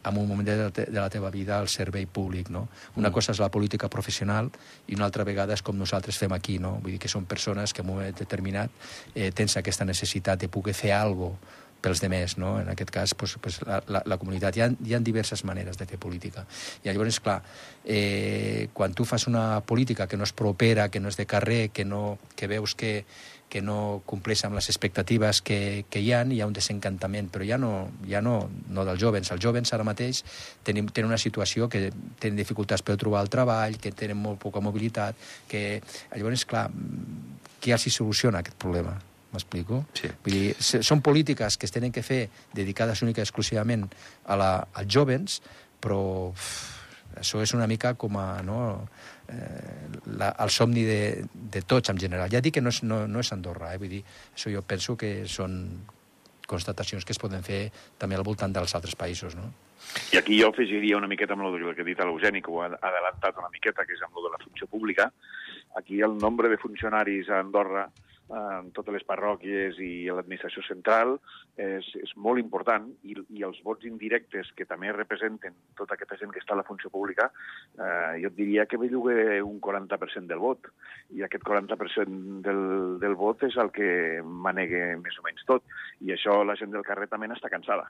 en 0.04 0.18
un 0.18 0.28
moment 0.28 0.48
de, 0.48 0.70
de 0.70 1.00
la 1.00 1.10
teva 1.10 1.32
vida 1.32 1.60
al 1.60 1.70
servei 1.70 2.06
públic, 2.06 2.50
no? 2.50 2.68
Una 2.96 3.10
mm. 3.10 3.14
cosa 3.14 3.32
és 3.32 3.42
la 3.42 3.52
política 3.52 3.90
professional 3.90 4.52
i 4.88 4.98
una 4.98 5.08
altra 5.10 5.24
vegada 5.24 5.56
és 5.56 5.64
com 5.64 5.78
nosaltres 5.78 6.20
fem 6.20 6.34
aquí, 6.36 6.60
no? 6.60 6.78
Vull 6.84 6.98
dir 6.98 7.02
que 7.02 7.12
són 7.12 7.26
persones 7.26 7.74
que 7.74 7.82
en 7.82 7.90
un 7.90 7.96
moment 7.96 8.16
determinat 8.20 8.72
eh, 9.16 9.32
tens 9.32 9.58
aquesta 9.58 9.86
necessitat 9.86 10.40
de 10.40 10.52
poder 10.52 10.76
fer 10.78 10.96
alguna 10.98 11.38
cosa 11.38 11.62
pels 11.84 12.00
demés, 12.00 12.38
no? 12.40 12.56
En 12.62 12.70
aquest 12.72 12.92
cas, 12.96 13.14
pues, 13.14 13.36
pues, 13.42 13.60
la, 13.68 13.82
la, 13.92 14.02
la 14.08 14.18
comunitat. 14.18 14.56
Hi 14.56 14.64
ha, 14.64 14.70
hi 14.72 14.96
ha 14.96 15.02
diverses 15.04 15.44
maneres 15.44 15.78
de 15.80 15.88
fer 15.90 16.00
política. 16.00 16.46
I 16.82 16.88
llavors, 16.90 17.20
clar, 17.24 17.42
eh, 17.84 18.70
quan 18.74 18.96
tu 18.96 19.06
fas 19.06 19.28
una 19.28 19.60
política 19.68 20.08
que 20.08 20.20
no 20.20 20.24
és 20.24 20.32
propera, 20.32 20.88
que 20.90 21.04
no 21.04 21.12
és 21.12 21.20
de 21.20 21.28
carrer, 21.28 21.62
que, 21.76 21.84
no, 21.84 22.18
que 22.44 22.52
veus 22.52 22.76
que, 22.76 23.06
que 23.48 23.62
no 23.64 24.02
compleix 24.10 24.42
amb 24.44 24.58
les 24.58 24.68
expectatives 24.68 25.40
que, 25.46 25.86
que 25.88 26.02
hi 26.04 26.10
ha, 26.12 26.24
hi 26.28 26.42
ha 26.44 26.48
un 26.50 26.56
desencantament, 26.58 27.30
però 27.32 27.48
ja 27.48 27.60
no, 27.62 27.72
ja 28.10 28.20
no, 28.26 28.50
no 28.68 28.84
dels 28.84 29.00
jovens. 29.00 29.32
Els 29.32 29.44
jovens 29.46 29.72
ara 29.72 29.86
mateix 29.88 30.24
tenen, 30.68 30.90
tenen 30.92 31.14
una 31.14 31.22
situació 31.22 31.70
que 31.72 31.86
tenen 32.20 32.42
dificultats 32.42 32.84
per 32.84 32.98
trobar 33.00 33.24
el 33.24 33.32
treball, 33.32 33.80
que 33.80 33.94
tenen 33.96 34.20
molt 34.20 34.42
poca 34.44 34.60
mobilitat, 34.60 35.16
que 35.48 35.80
llavors, 36.12 36.44
clar, 36.50 36.66
qui 37.64 37.72
els 37.72 37.88
hi 37.88 37.96
soluciona 37.96 38.44
aquest 38.44 38.60
problema? 38.60 38.98
M'explico? 39.34 39.86
Sí. 39.98 40.12
Vull 40.26 40.36
dir, 40.36 40.82
són 40.84 41.06
polítiques 41.06 41.56
que 41.58 41.70
es 41.70 41.74
tenen 41.74 41.96
que 41.96 42.04
fer 42.06 42.26
dedicades 42.54 43.06
única 43.08 43.24
i 43.24 43.26
exclusivament 43.26 43.88
a 44.28 44.38
la, 44.38 44.52
als 44.82 44.92
jovens, 44.98 45.40
però 45.82 46.02
uf, 46.34 46.50
això 47.22 47.42
és 47.46 47.54
una 47.56 47.70
mica 47.70 47.96
com 47.96 48.18
a... 48.20 48.28
No, 48.46 48.60
la, 49.28 50.30
el 50.40 50.50
somni 50.50 50.84
de, 50.88 51.26
de 51.34 51.62
tots 51.62 51.90
en 51.94 52.00
general. 52.00 52.30
Ja 52.32 52.42
dic 52.44 52.58
que 52.58 52.64
no 52.64 52.74
és, 52.74 52.84
no, 52.84 53.04
no 53.08 53.24
és 53.24 53.32
Andorra, 53.36 53.74
eh? 53.74 53.82
vull 53.82 53.92
dir, 53.92 54.04
això 54.34 54.52
jo 54.54 54.64
penso 54.68 54.98
que 55.00 55.24
són 55.30 55.60
constatacions 56.48 57.06
que 57.06 57.16
es 57.16 57.22
poden 57.22 57.44
fer 57.44 57.68
també 57.98 58.18
al 58.18 58.26
voltant 58.28 58.54
dels 58.54 58.76
altres 58.76 58.98
països, 59.00 59.36
no? 59.40 59.52
I 60.14 60.18
aquí 60.18 60.38
jo 60.40 60.50
afegiria 60.50 60.98
una 60.98 61.10
miqueta 61.12 61.36
amb 61.36 61.44
el 61.44 61.76
que 61.76 61.84
ha 61.84 61.88
dit 61.88 62.00
l'Eugeni, 62.00 62.42
que 62.42 62.52
ho 62.52 62.62
ha 62.64 62.70
adelantat 62.72 63.40
una 63.40 63.52
miqueta, 63.52 63.86
que 63.86 63.96
és 63.98 64.04
amb 64.06 64.16
el 64.18 64.30
de 64.30 64.32
la 64.36 64.42
funció 64.44 64.68
pública. 64.68 65.10
Aquí 65.76 66.02
el 66.02 66.18
nombre 66.18 66.50
de 66.50 66.58
funcionaris 66.58 67.30
a 67.30 67.40
Andorra 67.40 67.90
en 68.34 68.72
totes 68.76 68.96
les 68.96 69.06
parròquies 69.08 69.78
i 69.84 70.10
l'administració 70.10 70.64
central 70.66 71.16
és, 71.60 71.88
és 72.00 72.14
molt 72.18 72.42
important 72.42 72.88
i, 73.06 73.16
i 73.38 73.46
els 73.46 73.60
vots 73.66 73.86
indirectes 73.90 74.50
que 74.58 74.68
també 74.70 74.92
representen 74.96 75.56
tota 75.78 75.98
aquesta 75.98 76.18
gent 76.22 76.34
que 76.34 76.42
està 76.42 76.56
a 76.56 76.60
la 76.62 76.68
funció 76.68 76.90
pública, 76.94 77.30
eh, 77.78 78.22
jo 78.24 78.32
et 78.32 78.38
diria 78.38 78.66
que 78.70 78.82
belluga 78.82 79.16
un 79.46 79.60
40% 79.62 80.32
del 80.32 80.42
vot 80.42 80.72
i 81.14 81.24
aquest 81.26 81.46
40% 81.46 82.42
del, 82.48 82.64
del 83.04 83.18
vot 83.20 83.46
és 83.46 83.58
el 83.62 83.72
que 83.76 83.90
manega 84.24 84.94
més 85.04 85.20
o 85.20 85.26
menys 85.28 85.46
tot 85.50 85.68
i 86.02 86.14
això 86.16 86.42
la 86.48 86.58
gent 86.60 86.74
del 86.74 86.86
carrer 86.88 87.10
també 87.12 87.30
n'està 87.30 87.52
cansada 87.54 87.90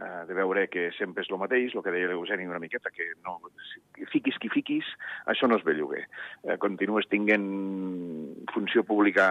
eh, 0.00 0.24
de 0.26 0.34
veure 0.34 0.66
que 0.68 0.90
sempre 0.98 1.22
és 1.24 1.30
el 1.30 1.40
mateix, 1.40 1.74
el 1.74 1.84
que 1.84 1.92
deia 1.94 2.10
l'Eugeni 2.10 2.46
una 2.48 2.62
miqueta, 2.62 2.92
que 2.94 3.12
no, 3.24 3.38
fiquis 4.12 4.38
qui 4.42 4.50
fiquis, 4.52 4.88
això 5.30 5.48
no 5.48 5.58
es 5.58 5.66
belluga. 5.66 6.02
Eh, 6.42 6.56
continues 6.62 7.08
tinguent 7.10 7.46
funció 8.52 8.84
pública 8.84 9.26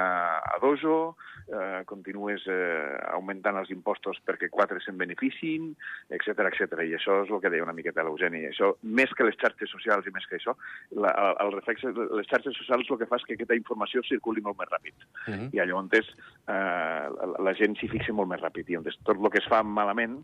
a 0.54 0.60
dojo, 0.62 1.16
eh, 1.48 1.82
continues 1.90 2.46
eh, 2.48 2.98
augmentant 3.12 3.58
els 3.60 3.72
impostos 3.74 4.20
perquè 4.26 4.50
quatre 4.54 4.80
se'n 4.84 5.00
beneficin, 5.00 5.72
etc 6.14 6.46
etc. 6.50 6.84
I 6.86 6.96
això 6.98 7.24
és 7.24 7.34
el 7.34 7.42
que 7.42 7.52
deia 7.54 7.66
una 7.66 7.76
miqueta 7.76 8.06
l'Eugeni. 8.06 8.46
Això, 8.50 8.74
més 8.84 9.12
que 9.18 9.28
les 9.28 9.38
xarxes 9.42 9.74
socials 9.74 10.08
i 10.08 10.14
més 10.16 10.28
que 10.30 10.38
això, 10.40 10.56
la, 10.94 11.12
el, 11.26 11.36
el 11.48 11.56
reflex, 11.58 11.86
les 12.20 12.30
xarxes 12.30 12.58
socials 12.62 12.90
el 12.90 13.02
que 13.02 13.10
fa 13.10 13.20
és 13.20 13.28
que 13.28 13.38
aquesta 13.38 13.58
informació 13.58 14.06
circuli 14.08 14.46
molt 14.46 14.60
més 14.62 14.72
ràpid. 14.72 15.08
Uh 15.26 15.34
-huh. 15.34 15.50
I 15.54 15.66
llavors 15.66 16.08
eh, 16.48 17.06
la, 17.18 17.34
la 17.50 17.54
gent 17.54 17.76
s'hi 17.80 17.90
fixa 17.90 18.14
molt 18.14 18.30
més 18.30 18.42
ràpid. 18.42 18.70
I 18.70 18.78
llavors 18.78 19.00
tot 19.04 19.18
el 19.18 19.32
que 19.32 19.42
es 19.42 19.50
fa 19.50 19.64
malament 19.64 20.22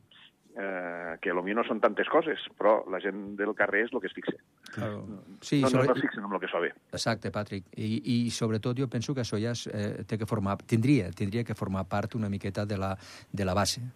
eh, 0.60 1.18
que 1.24 1.34
potser 1.34 1.56
no 1.56 1.64
són 1.68 1.80
tantes 1.84 2.10
coses, 2.12 2.44
però 2.60 2.80
la 2.92 3.00
gent 3.04 3.34
del 3.40 3.54
carrer 3.58 3.86
és 3.88 3.94
el 3.94 4.04
que 4.04 4.12
es 4.12 4.16
fixa. 4.16 4.36
Claro. 4.74 5.02
Sí, 5.42 5.62
no, 5.64 5.72
sobre... 5.72 5.88
no, 5.88 5.94
no 5.94 5.98
es 5.98 6.06
fixen 6.06 6.26
en 6.28 6.36
el 6.36 6.44
que 6.44 6.52
bé. 6.66 6.74
Exacte, 6.92 7.32
Patrick. 7.32 7.72
I, 7.78 7.90
i 8.16 8.18
sobretot 8.36 8.78
jo 8.80 8.90
penso 8.92 9.16
que 9.16 9.24
això 9.24 9.40
ja 9.42 9.56
es, 9.56 9.66
eh, 9.72 10.04
té 10.08 10.20
que 10.20 10.28
formar, 10.30 10.60
tindria, 10.68 11.12
tindria 11.16 11.46
que 11.48 11.58
formar 11.58 11.88
part 11.90 12.20
una 12.20 12.30
miqueta 12.30 12.66
de 12.66 12.78
la, 12.78 12.96
de 13.32 13.48
la 13.48 13.56
base 13.58 13.88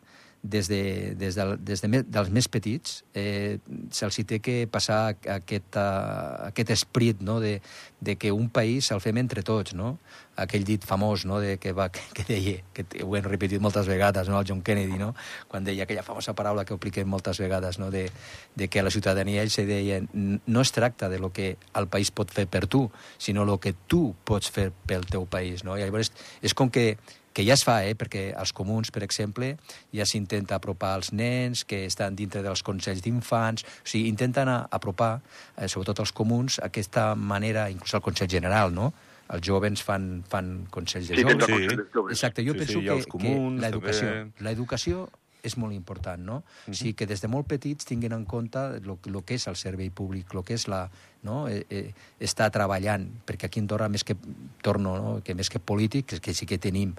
des, 0.43 0.67
de, 0.67 1.15
des, 1.15 1.35
del, 1.35 1.55
des 1.63 1.81
de, 1.81 2.01
dels 2.03 2.29
més 2.35 2.49
petits 2.51 2.97
eh, 3.15 3.59
se'ls 3.95 4.19
té 4.27 4.41
que 4.43 4.65
passar 4.67 5.15
aquest, 5.15 5.77
uh, 5.79 6.49
aquest 6.49 6.73
esprit 6.75 7.21
no? 7.23 7.39
de, 7.39 7.61
de 8.03 8.17
que 8.19 8.31
un 8.35 8.49
país 8.51 8.89
se'l 8.91 8.99
fem 8.99 9.21
entre 9.21 9.41
tots, 9.47 9.71
no? 9.73 9.95
aquell 10.35 10.65
dit 10.67 10.83
famós 10.83 11.23
no? 11.29 11.39
de 11.39 11.55
que, 11.63 11.71
va, 11.71 11.87
que, 11.95 12.03
que 12.17 12.27
deia, 12.27 12.57
que 12.75 12.83
ho 13.05 13.15
hem 13.15 13.23
repetit 13.23 13.63
moltes 13.63 13.87
vegades, 13.87 14.27
no? 14.27 14.41
el 14.41 14.49
John 14.49 14.61
Kennedy, 14.67 14.99
no? 14.99 15.13
quan 15.47 15.63
deia 15.63 15.87
aquella 15.87 16.03
famosa 16.03 16.35
paraula 16.35 16.67
que 16.67 16.75
apliquem 16.75 17.07
moltes 17.07 17.39
vegades, 17.39 17.79
no? 17.79 17.87
de, 17.89 18.09
de 18.59 18.67
que 18.67 18.83
a 18.83 18.85
la 18.85 18.91
ciutadania 18.91 19.47
ell 19.47 19.53
se 19.53 19.63
deia 19.65 20.03
no 20.11 20.61
es 20.61 20.75
tracta 20.75 21.07
de 21.07 21.23
lo 21.23 21.31
que 21.31 21.55
el 21.71 21.87
país 21.87 22.11
pot 22.11 22.35
fer 22.35 22.49
per 22.51 22.67
tu, 22.67 22.89
sinó 23.17 23.47
el 23.47 23.55
que 23.63 23.77
tu 23.87 24.09
pots 24.27 24.51
fer 24.51 24.73
pel 24.87 25.07
teu 25.07 25.23
país. 25.23 25.63
No? 25.63 25.79
I 25.79 25.87
llavors 25.87 26.11
és 26.43 26.51
com 26.51 26.67
que 26.67 26.97
que 27.33 27.45
ja 27.45 27.53
es 27.57 27.63
fa, 27.65 27.81
eh, 27.85 27.95
perquè 27.97 28.31
als 28.37 28.53
comuns, 28.53 28.91
per 28.93 29.03
exemple, 29.03 29.55
ja 29.91 30.05
s'intenta 30.05 30.55
apropar 30.55 30.93
als 30.93 31.11
nens 31.11 31.65
que 31.65 31.85
estan 31.85 32.15
dintre 32.15 32.43
dels 32.45 32.63
consells 32.63 33.01
d'infants, 33.01 33.65
o 33.65 33.87
sigui, 33.89 34.07
intenten 34.07 34.51
apropar, 34.53 35.21
eh, 35.57 35.67
sobretot 35.67 35.99
als 35.99 36.13
comuns, 36.13 36.59
aquesta 36.63 37.15
manera, 37.15 37.69
inclús 37.69 37.93
al 37.93 38.05
Consell 38.05 38.29
General, 38.29 38.71
no?, 38.73 38.93
els 39.33 39.41
jovens 39.47 39.81
fan, 39.81 40.23
fan 40.29 40.67
consells 40.69 41.07
de 41.09 41.15
sí, 41.15 41.23
joves. 41.23 41.45
Sí, 41.47 41.99
Exacte, 42.11 42.43
jo 42.45 42.53
sí, 42.53 42.59
penso 42.59 42.79
sí, 42.79 42.85
que, 42.85 43.09
comuns, 43.09 43.59
que 43.59 43.65
l'educació, 43.65 44.09
l'educació 44.45 45.03
és 45.43 45.57
molt 45.59 45.75
important, 45.75 46.21
no? 46.23 46.35
Uh 46.35 46.43
-huh. 46.43 46.71
O 46.71 46.73
sigui, 46.73 46.93
que 46.93 47.05
des 47.05 47.21
de 47.21 47.27
molt 47.27 47.47
petits 47.47 47.85
tinguin 47.85 48.13
en 48.13 48.25
compte 48.25 48.59
el 48.59 49.23
que 49.25 49.33
és 49.33 49.47
el 49.47 49.55
servei 49.55 49.89
públic, 49.89 50.33
el 50.33 50.43
que 50.43 50.53
és 50.53 50.67
la, 50.67 50.89
no? 51.23 51.47
eh, 51.47 51.63
eh, 51.69 51.93
està 52.23 52.49
treballant, 52.53 53.05
perquè 53.27 53.47
aquí 53.49 53.61
a 53.61 53.63
Andorra, 53.63 53.89
més 53.91 54.05
que, 54.07 54.15
torno, 54.63 54.95
no? 54.99 55.15
que 55.25 55.35
més 55.35 55.49
que 55.49 55.59
polítics, 55.59 56.21
que 56.23 56.35
sí 56.35 56.47
que 56.49 56.59
tenim 56.61 56.93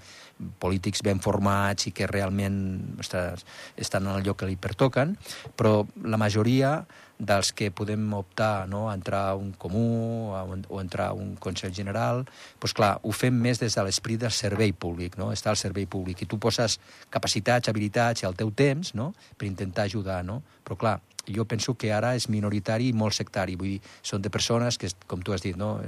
polítics 0.61 1.05
ben 1.05 1.21
formats 1.25 1.89
i 1.89 1.95
que 1.95 2.09
realment 2.11 2.59
ostres, 3.01 3.47
estan 3.77 4.09
en 4.09 4.19
el 4.19 4.27
lloc 4.27 4.43
que 4.43 4.51
li 4.51 4.57
pertoquen, 4.61 5.17
però 5.57 5.83
la 6.03 6.21
majoria 6.21 6.81
dels 7.19 7.53
que 7.55 7.71
podem 7.71 8.13
optar 8.17 8.67
no, 8.69 8.89
a 8.91 8.95
entrar 8.95 9.29
a 9.31 9.35
un 9.39 9.53
comú 9.53 10.35
o 10.35 10.81
entrar 10.81 11.13
a 11.13 11.15
un 11.15 11.37
Consell 11.37 11.75
General, 11.75 12.25
doncs 12.61 12.75
clar, 12.75 12.99
ho 13.03 13.15
fem 13.15 13.35
més 13.35 13.61
des 13.63 13.75
de 13.75 13.87
l'esprit 13.87 14.21
del 14.21 14.35
servei 14.35 14.73
públic, 14.73 15.19
no? 15.21 15.31
està 15.33 15.53
al 15.53 15.61
servei 15.61 15.87
públic, 15.87 16.25
i 16.25 16.31
tu 16.31 16.41
poses 16.43 16.81
capacitats, 17.15 17.71
habilitats 17.71 18.25
i 18.25 18.29
el 18.29 18.35
teu 18.39 18.51
temps 18.51 18.95
no? 18.99 19.13
per 19.39 19.47
intentar 19.47 19.87
ajudar, 19.87 20.23
no? 20.27 20.43
però 20.65 20.79
clar, 20.81 20.97
jo 21.29 21.45
penso 21.49 21.77
que 21.79 21.93
ara 21.93 22.15
és 22.19 22.29
minoritari 22.29 22.91
i 22.91 22.97
molt 22.97 23.17
sectari, 23.17 23.57
vull 23.61 23.77
dir, 23.77 23.93
són 24.03 24.23
de 24.25 24.33
persones 24.33 24.79
que, 24.79 24.91
com 25.07 25.23
tu 25.23 25.35
has 25.35 25.45
dit, 25.45 25.57
no? 25.57 25.79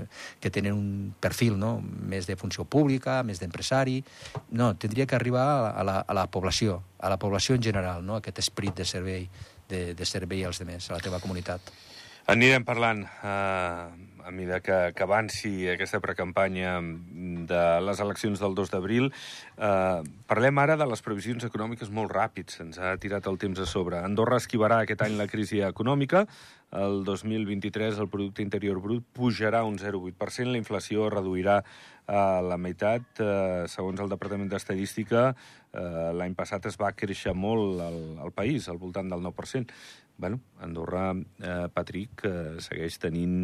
que 0.41 0.51
tenen 0.51 0.77
un 0.77 1.15
perfil 1.21 1.59
no? 1.59 1.77
més 1.83 2.29
de 2.29 2.37
funció 2.37 2.65
pública, 2.65 3.23
més 3.27 3.43
d'empresari, 3.43 4.03
no, 4.53 4.73
tindria 4.75 5.07
que 5.07 5.19
arribar 5.19 5.47
a 5.73 5.85
la, 5.87 5.99
a 6.01 6.17
la 6.17 6.27
població, 6.31 6.81
a 6.99 7.13
la 7.13 7.19
població 7.19 7.57
en 7.57 7.63
general, 7.63 8.05
no? 8.07 8.17
aquest 8.21 8.41
esperit 8.45 8.77
de 8.77 8.89
servei 8.89 9.29
de, 9.69 9.95
de 9.95 10.07
servei 10.07 10.45
als 10.45 10.61
demés, 10.63 10.91
a 10.91 10.97
la 10.97 11.03
teva 11.03 11.21
comunitat. 11.23 11.73
Anirem 12.31 12.65
parlant 12.67 13.05
eh, 13.07 14.16
a 14.27 14.31
mesura 14.35 14.61
que, 14.61 14.93
que 14.93 15.03
avanci 15.05 15.69
aquesta 15.71 16.01
precampanya 16.03 16.81
de 16.83 17.63
les 17.87 18.01
eleccions 18.03 18.43
del 18.43 18.57
2 18.59 18.73
d'abril. 18.75 19.13
Eh, 19.55 20.01
parlem 20.27 20.59
ara 20.59 20.77
de 20.77 20.89
les 20.91 21.03
previsions 21.07 21.47
econòmiques 21.47 21.93
molt 21.95 22.11
ràpid, 22.11 22.51
se'ns 22.51 22.81
ha 22.83 22.97
tirat 22.99 23.31
el 23.31 23.39
temps 23.39 23.63
a 23.63 23.69
sobre. 23.71 24.03
Andorra 24.03 24.41
esquivarà 24.43 24.83
aquest 24.83 25.07
any 25.07 25.15
la 25.21 25.29
crisi 25.31 25.63
econòmica, 25.63 26.27
el 26.73 27.05
2023 27.05 28.01
el 28.03 28.09
producte 28.11 28.43
interior 28.43 28.81
brut 28.83 29.05
pujarà 29.15 29.63
un 29.65 29.79
0,8%, 29.79 30.51
la 30.51 30.59
inflació 30.59 31.07
reduirà 31.13 31.61
a 32.07 32.41
la 32.43 32.59
meitat. 32.59 33.07
Eh, 33.23 33.67
segons 33.71 34.03
el 34.03 34.11
Departament 34.11 34.51
d'Estadística, 34.51 35.29
eh, 35.73 36.11
l'any 36.19 36.35
passat 36.35 36.67
es 36.67 36.79
va 36.81 36.93
créixer 36.93 37.35
molt 37.35 37.81
al, 37.83 38.01
al 38.27 38.35
país, 38.35 38.69
al 38.69 38.83
voltant 38.83 39.09
del 39.11 39.23
9%. 39.23 39.71
Bueno, 40.19 40.41
Andorra, 40.61 41.13
eh, 41.13 41.69
Patrick, 41.75 42.25
eh, 42.25 42.57
segueix 42.65 42.97
tenint 42.99 43.43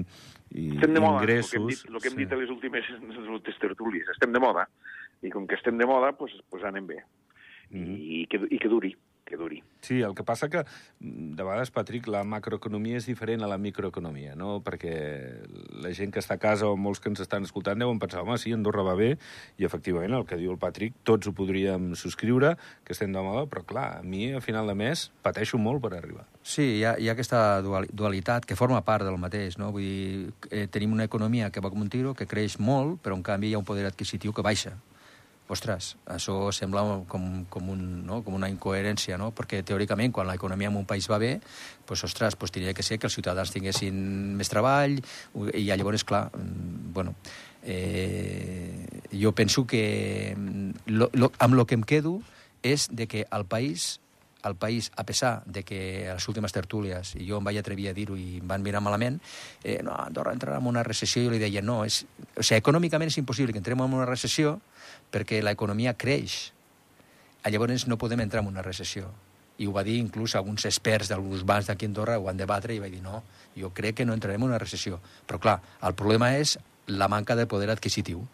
i, 0.57 0.71
estem 0.73 0.95
de 0.97 1.03
moda, 1.05 1.21
ingressos... 1.21 1.57
El 1.61 1.67
que 1.69 1.69
hem 1.69 1.69
dit, 1.69 1.89
el 1.91 2.01
que 2.01 2.09
hem 2.09 2.17
sí. 2.17 2.21
dit 2.25 2.33
a 2.33 2.39
les 2.41 2.53
últimes, 2.55 2.89
les 3.13 3.59
tertúlies. 3.61 4.09
Estem 4.15 4.33
de 4.33 4.41
moda, 4.41 4.65
i 5.21 5.33
com 5.35 5.47
que 5.47 5.59
estem 5.61 5.77
de 5.77 5.89
moda, 5.89 6.15
pues, 6.17 6.33
pues 6.51 6.65
anem 6.65 6.87
bé. 6.89 7.03
Mm 7.71 7.85
-hmm. 7.85 7.99
I, 7.99 8.27
que, 8.27 8.41
I 8.49 8.59
que 8.59 8.69
duri 8.69 8.97
que 9.33 9.41
duri. 9.41 9.63
Sí, 9.81 10.01
el 10.05 10.15
que 10.15 10.23
passa 10.23 10.49
que, 10.53 10.65
mm, 11.01 11.35
de 11.37 11.43
vegades, 11.43 11.71
Patrick, 11.71 12.07
la 12.07 12.23
macroeconomia 12.23 12.99
és 12.99 13.07
diferent 13.07 13.43
a 13.43 13.49
la 13.49 13.57
microeconomia, 13.57 14.37
no? 14.37 14.61
Perquè 14.63 14.93
la 15.83 15.93
gent 15.97 16.13
que 16.13 16.21
està 16.21 16.37
a 16.37 16.43
casa 16.43 16.69
o 16.69 16.77
molts 16.77 17.01
que 17.01 17.09
ens 17.09 17.21
estan 17.25 17.49
escoltant 17.49 17.79
deuen 17.79 17.99
pensar, 17.99 18.21
home, 18.21 18.37
sí, 18.39 18.53
Andorra 18.53 18.83
va 18.83 18.95
bé, 18.95 19.17
i 19.57 19.65
efectivament, 19.65 20.13
el 20.13 20.27
que 20.27 20.37
diu 20.37 20.53
el 20.53 20.59
Patrick, 20.59 20.95
tots 21.03 21.27
ho 21.27 21.33
podríem 21.33 21.95
subscriure, 21.97 22.57
que 22.85 22.93
estem 22.93 23.13
de 23.13 23.23
moda, 23.25 23.47
però 23.47 23.65
clar, 23.65 23.89
a 23.99 24.03
mi, 24.03 24.33
a 24.33 24.41
final 24.41 24.67
de 24.67 24.75
mes, 24.75 25.11
pateixo 25.23 25.59
molt 25.59 25.81
per 25.81 25.95
arribar. 25.97 26.27
Sí, 26.43 26.79
hi 26.79 26.85
ha, 26.85 26.97
hi 26.99 27.09
ha 27.09 27.17
aquesta 27.17 27.63
dualitat 27.63 28.45
que 28.45 28.57
forma 28.57 28.85
part 28.85 29.05
del 29.05 29.17
mateix, 29.17 29.57
no? 29.59 29.73
Vull 29.73 29.83
dir, 29.83 30.33
eh, 30.51 30.67
tenim 30.69 30.93
una 30.93 31.09
economia 31.09 31.51
que 31.51 31.61
va 31.61 31.71
com 31.71 31.81
un 31.81 31.89
tiro, 31.89 32.15
que 32.15 32.27
creix 32.27 32.59
molt, 32.59 33.01
però 33.03 33.17
en 33.17 33.23
canvi 33.23 33.49
hi 33.49 33.55
ha 33.55 33.63
un 33.63 33.65
poder 33.65 33.87
adquisitiu 33.87 34.33
que 34.33 34.43
baixa 34.43 34.77
ostres, 35.53 35.93
això 36.11 36.37
sembla 36.55 36.83
com, 37.09 37.45
com, 37.53 37.71
un, 37.75 37.85
no? 38.09 38.23
com 38.25 38.35
una 38.39 38.51
incoherència, 38.53 39.19
no? 39.21 39.31
perquè 39.37 39.63
teòricament 39.67 40.15
quan 40.15 40.29
l'economia 40.31 40.71
en 40.73 40.79
un 40.81 40.89
país 40.89 41.09
va 41.11 41.21
bé, 41.23 41.37
doncs, 41.89 42.05
ostres, 42.09 42.37
doncs 42.39 42.55
tindria 42.55 42.75
que 42.75 42.87
ser 42.87 42.99
que 42.99 43.09
els 43.11 43.17
ciutadans 43.17 43.53
tinguessin 43.55 43.97
més 44.39 44.53
treball, 44.53 44.99
i 45.53 45.65
llavors, 45.69 46.07
clar, 46.09 46.27
mm, 46.35 46.93
bueno, 46.97 47.15
eh, 47.63 48.87
jo 49.13 49.33
penso 49.33 49.67
que 49.67 50.35
lo, 50.87 51.11
lo, 51.13 51.33
amb 51.39 51.59
el 51.59 51.67
que 51.67 51.79
em 51.79 51.85
quedo 51.87 52.21
és 52.63 52.89
de 52.91 53.07
que 53.07 53.27
el 53.31 53.45
país 53.47 54.01
el 54.45 54.57
país, 54.57 54.91
a 54.97 55.05
pesar 55.05 55.43
de 55.47 55.63
que 55.63 56.11
a 56.11 56.15
les 56.15 56.29
últimes 56.29 56.53
tertúlies, 56.53 57.15
i 57.17 57.27
jo 57.29 57.39
em 57.39 57.47
vaig 57.47 57.59
atrevir 57.61 57.89
a 57.91 57.95
dir-ho 57.95 58.17
i 58.19 58.41
em 58.41 58.49
van 58.49 58.63
mirar 58.63 58.83
malament, 58.83 59.21
eh, 59.63 59.81
no, 59.87 59.95
Andorra 59.95 60.35
entrarà 60.35 60.59
en 60.59 60.67
una 60.67 60.83
recessió, 60.83 61.23
i 61.23 61.27
jo 61.27 61.35
li 61.35 61.41
deia, 61.43 61.63
no, 61.63 61.83
és, 61.87 62.03
o 62.35 62.43
sigui, 62.43 62.59
econòmicament 62.59 63.13
és 63.13 63.21
impossible 63.23 63.55
que 63.55 63.63
entrem 63.63 63.81
en 63.81 63.95
una 63.95 64.09
recessió 64.09 64.59
perquè 65.13 65.43
l'economia 65.43 65.95
creix. 65.95 66.53
Llavors 67.45 67.87
no 67.91 67.99
podem 67.99 68.23
entrar 68.23 68.43
en 68.43 68.51
una 68.53 68.63
recessió. 68.63 69.11
I 69.59 69.67
ho 69.67 69.73
va 69.75 69.83
dir 69.87 69.99
inclús 70.01 70.35
alguns 70.39 70.65
experts 70.67 71.11
d'alguns 71.11 71.43
bancs 71.47 71.69
d'aquí 71.69 71.87
a 71.87 71.91
Andorra, 71.91 72.19
ho 72.19 72.27
van 72.27 72.39
debatre 72.39 72.75
i 72.75 72.81
va 72.83 72.91
dir, 72.91 73.03
no, 73.03 73.23
jo 73.59 73.71
crec 73.75 74.01
que 74.01 74.07
no 74.07 74.15
entrarem 74.15 74.43
en 74.43 74.55
una 74.55 74.61
recessió. 74.63 74.99
Però 75.27 75.39
clar, 75.39 75.59
el 75.83 75.95
problema 75.95 76.33
és 76.39 76.57
la 76.87 77.09
manca 77.09 77.37
de 77.39 77.47
poder 77.47 77.71
adquisitiu 77.71 78.25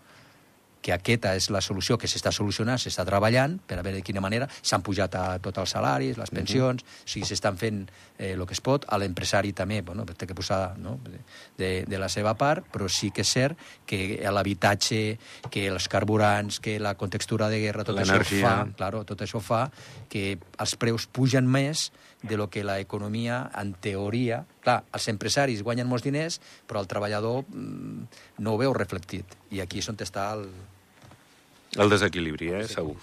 que 0.82 0.92
aquesta 0.94 1.34
és 1.36 1.48
la 1.50 1.60
solució 1.64 1.98
que 1.98 2.08
s'està 2.10 2.32
solucionant, 2.34 2.78
s'està 2.78 3.04
treballant 3.08 3.58
per 3.66 3.78
a 3.78 3.82
veure 3.82 3.98
de 3.98 4.04
quina 4.06 4.22
manera 4.24 4.48
s'han 4.62 4.84
pujat 4.86 5.14
a 5.18 5.24
tots 5.42 5.58
els 5.62 5.74
salaris, 5.76 6.18
les 6.18 6.30
pensions, 6.30 6.82
uh 6.82 6.86
-huh. 6.86 7.04
o 7.04 7.08
sigui, 7.08 7.26
s'estan 7.26 7.56
fent 7.56 7.88
eh, 8.18 8.32
el 8.32 8.46
que 8.46 8.52
es 8.52 8.60
pot, 8.60 8.84
a 8.88 8.98
l'empresari 8.98 9.52
també, 9.52 9.82
bueno, 9.82 10.04
té 10.04 10.26
que 10.26 10.34
posar 10.34 10.78
no, 10.78 10.98
de, 11.56 11.84
de 11.84 11.98
la 11.98 12.08
seva 12.08 12.34
part, 12.34 12.64
però 12.72 12.88
sí 12.88 13.10
que 13.10 13.22
és 13.22 13.28
cert 13.28 13.58
que 13.86 14.20
l'habitatge, 14.30 15.18
que 15.50 15.66
els 15.66 15.88
carburants, 15.88 16.60
que 16.60 16.78
la 16.78 16.94
contextura 16.94 17.48
de 17.48 17.60
guerra, 17.60 17.84
tot 17.84 17.98
això 17.98 18.22
fa, 18.24 18.66
claro, 18.76 19.04
tot 19.04 19.20
això 19.20 19.40
fa 19.40 19.70
que 20.08 20.38
els 20.58 20.76
preus 20.76 21.06
pugen 21.06 21.46
més 21.46 21.92
de 22.22 22.37
lo 22.37 22.48
que 22.50 22.64
l'economia, 22.66 23.44
en 23.59 23.74
teoria... 23.83 24.42
Clar, 24.64 24.81
els 24.92 25.07
empresaris 25.09 25.62
guanyen 25.64 25.88
molts 25.88 26.04
diners, 26.04 26.40
però 26.68 26.83
el 26.83 26.90
treballador 26.90 27.44
mm, 27.46 28.09
no 28.44 28.54
ho 28.54 28.61
veu 28.61 28.74
reflectit. 28.76 29.38
I 29.54 29.62
aquí 29.64 29.81
és 29.81 29.88
on 29.88 29.96
està 30.02 30.26
el, 30.35 30.48
el 31.78 31.92
desequilibri, 31.92 32.50
eh? 32.58 32.62
Sí. 32.66 32.74
segur. 32.78 32.96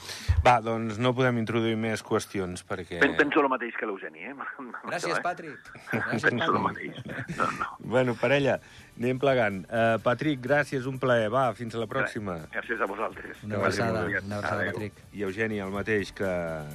Va, 0.46 0.58
doncs 0.64 1.00
no 1.02 1.14
podem 1.18 1.40
introduir 1.42 1.76
més 1.80 2.04
qüestions, 2.06 2.64
perquè... 2.68 3.00
Penso 3.18 3.42
el 3.42 3.50
mateix 3.52 3.76
que 3.80 3.90
l'Eugeni, 3.90 4.28
eh? 4.30 4.36
Gràcies, 4.90 5.20
Patrick. 5.24 5.72
Gràcies, 5.92 6.28
Penso 6.30 6.52
el 6.52 6.62
mateix. 6.64 7.02
No, 7.38 7.50
no. 7.60 7.70
Bueno, 7.96 8.16
parella, 8.20 8.60
anem 9.00 9.20
plegant. 9.22 9.62
Uh, 9.66 9.98
Patrick, 10.06 10.42
gràcies, 10.44 10.88
un 10.92 11.00
plaer. 11.02 11.30
Va, 11.34 11.48
fins 11.58 11.76
a 11.76 11.82
la 11.82 11.90
pròxima. 11.92 12.40
Gràcies 12.54 12.82
a 12.82 12.90
vosaltres. 12.90 13.44
Una 13.48 13.62
abraçada, 13.62 14.08
una 14.22 14.42
abraçada, 14.42 14.72
Patrick. 14.72 15.06
I 15.16 15.28
Eugeni, 15.28 15.62
el 15.64 15.74
mateix 15.74 16.14
que, 16.16 16.32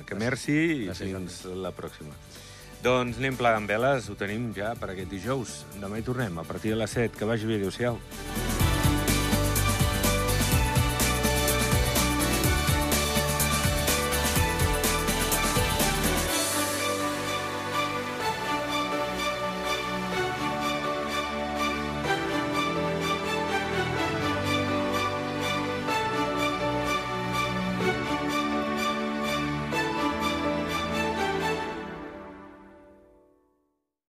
que 0.09 0.21
merci, 0.21 0.61
gràcies, 0.87 1.05
i 1.07 1.13
fins 1.15 1.43
gràcies. 1.45 1.59
la 1.67 1.75
pròxima. 1.77 2.17
Doncs 2.81 3.19
anem 3.21 3.37
plegant 3.37 3.67
veles, 3.69 4.09
ho 4.09 4.17
tenim 4.17 4.55
ja 4.57 4.73
per 4.81 4.95
aquest 4.95 5.13
dijous. 5.13 5.59
Demà 5.83 6.01
hi 6.01 6.07
tornem, 6.07 6.41
a 6.41 6.47
partir 6.49 6.73
de 6.73 6.81
les 6.81 6.97
7. 6.97 7.13
Que 7.19 7.29
vagi 7.29 7.51
bé, 7.51 7.61
adéu-siau. 7.61 8.01